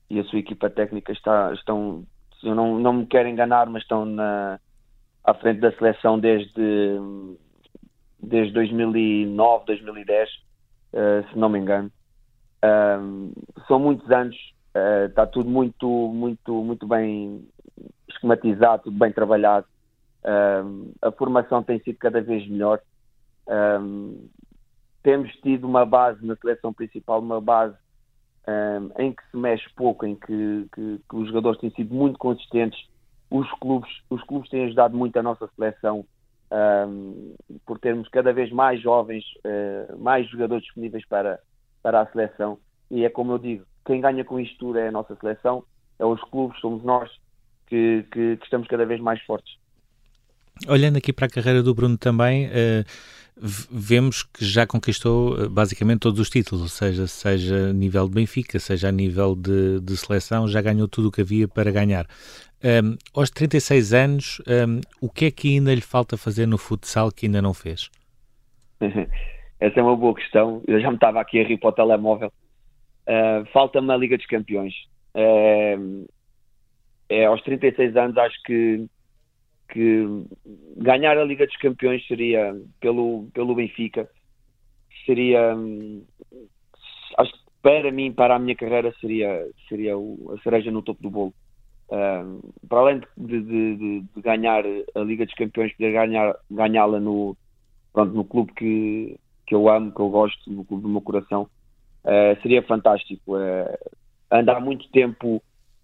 e 0.09 0.20
a 0.20 0.24
sua 0.26 0.38
equipa 0.38 0.70
técnica 0.70 1.11
está, 1.11 1.53
estão, 1.53 2.05
eu 2.44 2.55
não, 2.55 2.79
não 2.79 2.92
me 2.92 3.07
quero 3.07 3.29
enganar, 3.29 3.68
mas 3.68 3.83
estão 3.83 4.07
na, 4.07 4.61
à 5.24 5.35
frente 5.35 5.59
da 5.59 5.72
seleção 5.72 6.16
desde, 6.18 6.96
desde 8.22 8.52
2009, 8.52 9.64
2010, 9.66 10.30
uh, 10.30 11.28
se 11.30 11.38
não 11.38 11.48
me 11.48 11.59
engano. 11.59 11.90
São 13.66 13.78
muitos 13.78 14.11
anos, 14.11 14.37
uh, 14.74 15.06
está 15.06 15.26
tudo 15.26 15.48
muito, 15.48 15.87
muito, 15.87 16.62
muito 16.62 16.87
bem 16.87 17.48
esquematizado, 18.09 18.85
tudo 18.85 18.98
bem 18.98 19.12
trabalhado. 19.12 19.66
A 21.00 21.11
formação 21.12 21.62
tem 21.62 21.80
sido 21.80 21.96
cada 21.96 22.20
vez 22.20 22.46
melhor. 22.46 22.78
Temos 25.02 25.33
tido 25.37 25.66
uma 25.66 25.87
base 25.87 26.24
na 26.26 26.37
seleção 26.37 26.74
principal, 26.74 27.20
uma 27.20 27.40
base 27.40 27.74
em 28.98 29.12
que 29.14 29.22
se 29.30 29.37
mexe 29.38 29.66
pouco, 29.74 30.04
em 30.04 30.14
que, 30.14 30.68
que, 30.74 31.00
que, 31.09 31.16
os 31.16 31.26
jogadores 31.28 31.59
têm 31.59 31.70
sido 31.70 31.94
muito 31.94 32.18
consistentes. 32.18 32.78
Os 33.30 33.50
clubes, 33.61 33.90
os 34.11 34.22
clubes 34.24 34.50
têm 34.50 34.66
ajudado 34.66 34.94
muito 34.94 35.16
a 35.16 35.22
nossa 35.22 35.48
seleção 35.56 36.04
por 37.65 37.79
termos 37.79 38.09
cada 38.09 38.33
vez 38.33 38.51
mais 38.51 38.83
jovens, 38.83 39.25
uh, 39.45 39.99
mais 39.99 40.29
jogadores 40.29 40.65
disponíveis 40.65 41.07
para, 41.07 41.39
para 41.83 42.01
a 42.01 42.07
seleção. 42.07 42.59
E 42.91 43.05
é 43.05 43.11
como 43.11 43.33
eu 43.33 43.39
digo, 43.39 43.65
quem 43.87 44.01
ganha 44.01 44.25
com 44.25 44.41
isto 44.41 44.59
tudo 44.59 44.79
é 44.79 44.89
a 44.89 44.93
nossa 44.93 45.17
seleção, 45.17 45.65
é 45.99 46.05
os 46.05 46.21
clubes, 46.25 46.61
somos 46.61 46.83
nós 46.83 47.11
que, 47.67 48.05
que, 48.11 48.37
que 48.37 48.45
estamos 48.45 48.67
cada 48.67 48.85
vez 48.85 49.01
mais 49.01 49.23
fortes. 49.23 49.55
Olhando 50.69 50.99
aqui 50.99 51.13
para 51.13 51.27
a 51.27 51.31
carreira 51.31 51.63
do 51.63 51.75
Bruno 51.75 51.97
também, 51.97 52.49
uh, 52.49 52.85
vemos 53.71 54.23
que 54.23 54.45
já 54.45 54.67
conquistou 54.67 55.35
uh, 55.35 55.49
basicamente 55.49 56.01
todos 56.01 56.21
os 56.21 56.29
títulos, 56.29 56.73
seja, 56.73 57.07
seja 57.07 57.71
a 57.71 57.73
nível 57.73 58.09
de 58.09 58.15
Benfica, 58.15 58.59
seja 58.59 58.89
a 58.89 58.93
nível 58.93 59.35
de, 59.35 59.81
de 59.81 59.97
seleção, 59.97 60.47
já 60.49 60.61
ganhou 60.61 60.89
tudo 60.89 61.09
o 61.09 61.13
que 61.13 61.23
havia 61.23 61.49
para 61.49 61.71
ganhar. 61.71 62.07
Um, 62.62 62.96
aos 63.14 63.31
36 63.31 63.94
anos, 63.94 64.42
um, 64.46 64.81
o 65.01 65.09
que 65.09 65.27
é 65.27 65.31
que 65.31 65.57
ainda 65.57 65.75
lhe 65.75 65.81
falta 65.81 66.16
fazer 66.16 66.46
no 66.46 66.59
futsal 66.59 67.11
que 67.11 67.27
ainda 67.27 67.40
não 67.40 67.55
fez? 67.55 67.90
Essa 69.59 69.81
é 69.81 69.83
uma 69.83 69.96
boa 69.96 70.14
questão. 70.14 70.62
Eu 70.66 70.81
já 70.81 70.88
me 70.88 70.96
estava 70.96 71.20
aqui 71.20 71.40
a 71.40 71.44
rir 71.44 71.59
para 71.59 71.68
o 71.68 71.73
telemóvel. 71.73 72.33
Uh, 73.07 73.44
Falta-me 73.53 73.92
a 73.92 73.96
Liga 73.96 74.16
dos 74.16 74.27
Campeões. 74.27 74.75
Uh, 75.14 76.07
é, 77.09 77.25
aos 77.27 77.42
36 77.42 77.96
anos, 77.96 78.16
acho 78.16 78.42
que 78.44 78.87
que 79.73 80.05
ganhar 80.77 81.16
a 81.16 81.25
Liga 81.25 81.46
dos 81.46 81.57
Campeões 81.57 82.05
seria 82.09 82.55
pelo, 82.81 83.29
pelo 83.33 83.55
Benfica 83.55 84.09
seria 85.07 85.55
acho 87.18 87.33
que 87.33 87.38
para 87.62 87.92
mim, 87.92 88.12
para 88.12 88.35
a 88.35 88.38
minha 88.38 88.57
carreira 88.57 88.92
seria, 89.01 89.46
seria 89.68 89.96
o, 89.96 90.35
a 90.35 90.42
cereja 90.42 90.70
no 90.70 90.83
topo 90.83 91.03
do 91.03 91.11
bolo 91.11 91.35
para 92.68 92.79
além 92.79 93.00
de, 93.00 93.07
de, 93.42 93.76
de, 93.76 94.00
de, 94.00 94.22
ganhar 94.22 94.64
a 94.94 95.00
Liga 95.00 95.26
dos 95.26 95.35
Campeões 95.35 95.72
poder 95.72 95.92
ganhar, 95.92 96.37
ganhá-la 96.50 97.00
no, 97.00 97.37
pronto, 97.92 98.14
no 98.14 98.24
clube 98.24 98.53
que, 98.53 99.18
que 99.46 99.55
eu 99.55 99.68
amo, 99.68 99.92
que 99.92 100.00
eu 100.00 100.09
gosto 100.09 100.50
no 100.50 100.64
clube 100.64 100.85
do 100.85 100.88
meu 100.88 101.00
coração 101.00 101.48
uh, 102.05 102.40
seria 102.42 102.62
fantástico 102.62 103.37
uh, 103.37 103.79
andar 104.31 104.61
muito 104.61 104.88
tempo 104.90 105.42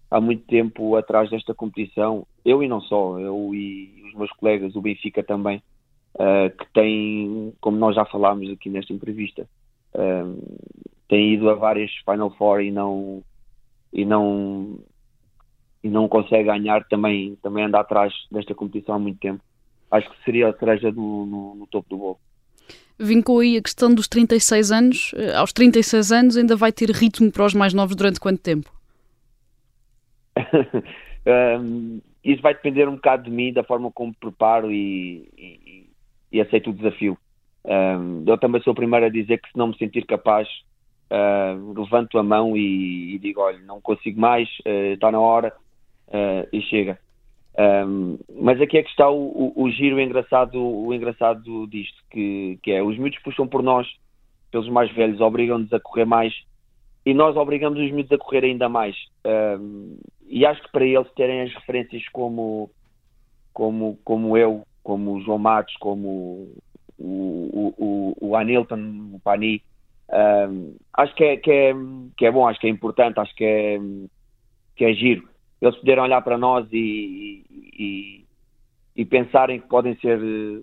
há 0.09 0.21
muito 0.21 0.45
tempo 0.45 0.95
atrás 0.95 1.29
desta 1.29 1.53
competição, 1.53 2.25
eu 2.45 2.63
e 2.63 2.67
não 2.67 2.81
só, 2.81 3.19
eu 3.19 3.53
e 3.53 4.03
os 4.07 4.13
meus 4.13 4.31
colegas, 4.31 4.75
o 4.75 4.81
Benfica 4.81 5.23
também, 5.23 5.61
uh, 6.15 6.49
que 6.57 6.65
tem, 6.73 7.53
como 7.59 7.77
nós 7.77 7.95
já 7.95 8.05
falámos 8.05 8.49
aqui 8.49 8.69
nesta 8.69 8.93
entrevista, 8.93 9.47
uh, 9.93 10.59
tem 11.07 11.33
ido 11.33 11.49
a 11.49 11.55
várias 11.55 11.91
Final 12.05 12.31
Four 12.31 12.61
e 12.61 12.71
não 12.71 13.23
e 13.93 14.05
não 14.05 14.79
e 15.83 15.89
não 15.89 16.07
consegue 16.07 16.45
ganhar 16.45 16.83
também 16.85 17.37
também 17.41 17.65
anda 17.65 17.79
atrás 17.79 18.13
desta 18.31 18.53
competição 18.55 18.95
há 18.95 18.99
muito 18.99 19.19
tempo. 19.19 19.43
Acho 19.89 20.09
que 20.09 20.23
seria 20.23 20.49
a 20.49 20.57
cereja 20.57 20.91
do, 20.91 21.01
no, 21.01 21.55
no 21.55 21.67
topo 21.67 21.89
do 21.89 21.97
bolo. 21.97 22.19
Vincou 22.99 23.39
aí 23.39 23.57
a 23.57 23.61
questão 23.61 23.93
dos 23.93 24.07
36 24.07 24.71
anos. 24.71 25.11
Eh, 25.15 25.35
aos 25.35 25.53
36 25.53 26.11
anos 26.11 26.37
ainda 26.37 26.55
vai 26.55 26.71
ter 26.71 26.89
ritmo 26.89 27.31
para 27.31 27.45
os 27.45 27.53
mais 27.53 27.73
novos 27.73 27.95
durante 27.95 28.19
quanto 28.19 28.41
tempo? 28.41 28.71
um, 31.61 32.01
isso 32.23 32.41
vai 32.41 32.53
depender 32.53 32.87
um 32.89 32.95
bocado 32.95 33.23
de 33.23 33.31
mim, 33.31 33.53
da 33.53 33.63
forma 33.63 33.91
como 33.91 34.13
preparo 34.15 34.71
e, 34.71 35.29
e, 35.37 35.89
e 36.31 36.41
aceito 36.41 36.71
o 36.71 36.73
desafio. 36.73 37.17
Um, 37.63 38.23
eu 38.25 38.37
também 38.37 38.61
sou 38.61 38.73
o 38.73 38.75
primeiro 38.75 39.05
a 39.05 39.09
dizer 39.09 39.39
que 39.39 39.49
se 39.49 39.57
não 39.57 39.67
me 39.67 39.77
sentir 39.77 40.05
capaz, 40.05 40.47
uh, 41.11 41.79
levanto 41.79 42.17
a 42.17 42.23
mão 42.23 42.57
e, 42.57 43.15
e, 43.15 43.19
digo, 43.19 43.41
olha, 43.41 43.59
não 43.59 43.79
consigo 43.79 44.19
mais, 44.19 44.49
uh, 44.65 44.93
está 44.93 45.11
na 45.11 45.19
hora 45.19 45.53
uh, 46.07 46.47
e 46.51 46.61
chega. 46.61 46.99
Um, 47.59 48.19
mas 48.39 48.61
aqui 48.61 48.77
é 48.77 48.83
que 48.83 48.89
está 48.89 49.09
o, 49.09 49.53
o, 49.55 49.63
o 49.63 49.71
giro 49.71 49.99
engraçado, 49.99 50.61
o 50.61 50.93
engraçado 50.93 51.65
disto, 51.67 52.03
que, 52.11 52.59
que 52.61 52.71
é 52.71 52.83
os 52.83 52.97
miúdos 52.97 53.19
puxam 53.23 53.47
por 53.47 53.63
nós 53.63 53.87
pelos 54.51 54.69
mais 54.69 54.91
velhos, 54.93 55.19
obrigam-nos 55.19 55.71
a 55.73 55.79
correr 55.79 56.05
mais 56.05 56.33
e 57.05 57.13
nós 57.13 57.35
obrigamos 57.35 57.79
os 57.79 57.91
miúdos 57.91 58.11
a 58.11 58.17
correr 58.17 58.43
ainda 58.43 58.69
mais. 58.69 58.95
Um, 59.25 59.97
e 60.27 60.45
acho 60.45 60.61
que 60.61 60.71
para 60.71 60.85
eles 60.85 61.09
terem 61.15 61.41
as 61.41 61.53
referências 61.53 62.03
como, 62.09 62.69
como, 63.53 63.97
como 64.03 64.37
eu, 64.37 64.63
como 64.83 65.13
o 65.13 65.21
João 65.21 65.39
Matos, 65.39 65.75
como 65.77 66.51
o, 66.97 66.99
o, 66.99 67.73
o, 67.77 68.29
o 68.29 68.35
Anilton, 68.35 69.11
o 69.13 69.19
Pani, 69.23 69.63
um, 70.49 70.75
acho 70.93 71.15
que 71.15 71.23
é, 71.23 71.37
que, 71.37 71.51
é, 71.51 71.73
que 72.17 72.25
é 72.25 72.31
bom, 72.31 72.47
acho 72.47 72.59
que 72.59 72.67
é 72.67 72.69
importante, 72.69 73.19
acho 73.19 73.33
que 73.35 73.43
é, 73.43 73.79
que 74.75 74.85
é 74.85 74.93
giro. 74.93 75.27
Eles 75.61 75.75
poderem 75.77 76.03
olhar 76.03 76.21
para 76.21 76.37
nós 76.37 76.67
e, 76.71 77.43
e, 77.51 78.25
e 78.95 79.05
pensarem 79.05 79.59
que 79.59 79.67
podem 79.67 79.97
ser 79.99 80.19
eh, 80.19 80.61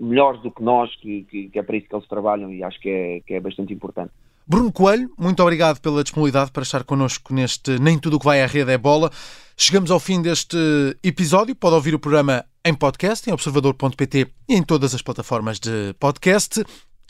melhores 0.00 0.40
do 0.42 0.50
que 0.50 0.62
nós, 0.62 0.94
que, 0.96 1.24
que, 1.24 1.48
que, 1.48 1.58
é 1.58 1.62
para 1.62 1.76
isso 1.76 1.88
que 1.88 1.94
eles 1.94 2.08
trabalham 2.08 2.52
e 2.52 2.62
acho 2.62 2.80
que 2.80 2.88
é, 2.88 3.20
que 3.20 3.34
é 3.34 3.40
bastante 3.40 3.72
importante. 3.72 4.12
Bruno 4.46 4.70
Coelho, 4.70 5.10
muito 5.18 5.42
obrigado 5.42 5.80
pela 5.80 6.04
disponibilidade 6.04 6.52
para 6.52 6.62
estar 6.62 6.84
connosco 6.84 7.34
neste 7.34 7.80
Nem 7.80 7.98
Tudo 7.98 8.16
o 8.16 8.18
que 8.20 8.24
vai 8.24 8.42
à 8.42 8.46
rede 8.46 8.70
é 8.70 8.78
bola. 8.78 9.10
Chegamos 9.56 9.90
ao 9.90 9.98
fim 9.98 10.22
deste 10.22 10.56
episódio. 11.02 11.56
Pode 11.56 11.74
ouvir 11.74 11.94
o 11.94 11.98
programa 11.98 12.44
em 12.64 12.74
podcast, 12.74 13.28
em 13.28 13.32
observador.pt 13.32 14.28
e 14.48 14.54
em 14.54 14.62
todas 14.62 14.94
as 14.94 15.02
plataformas 15.02 15.58
de 15.58 15.94
podcast. 15.98 16.62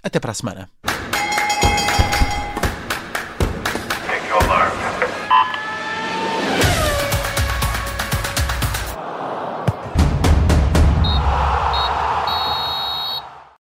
Até 0.02 0.18
para 0.18 0.30
a 0.30 0.34
semana. 0.34 0.70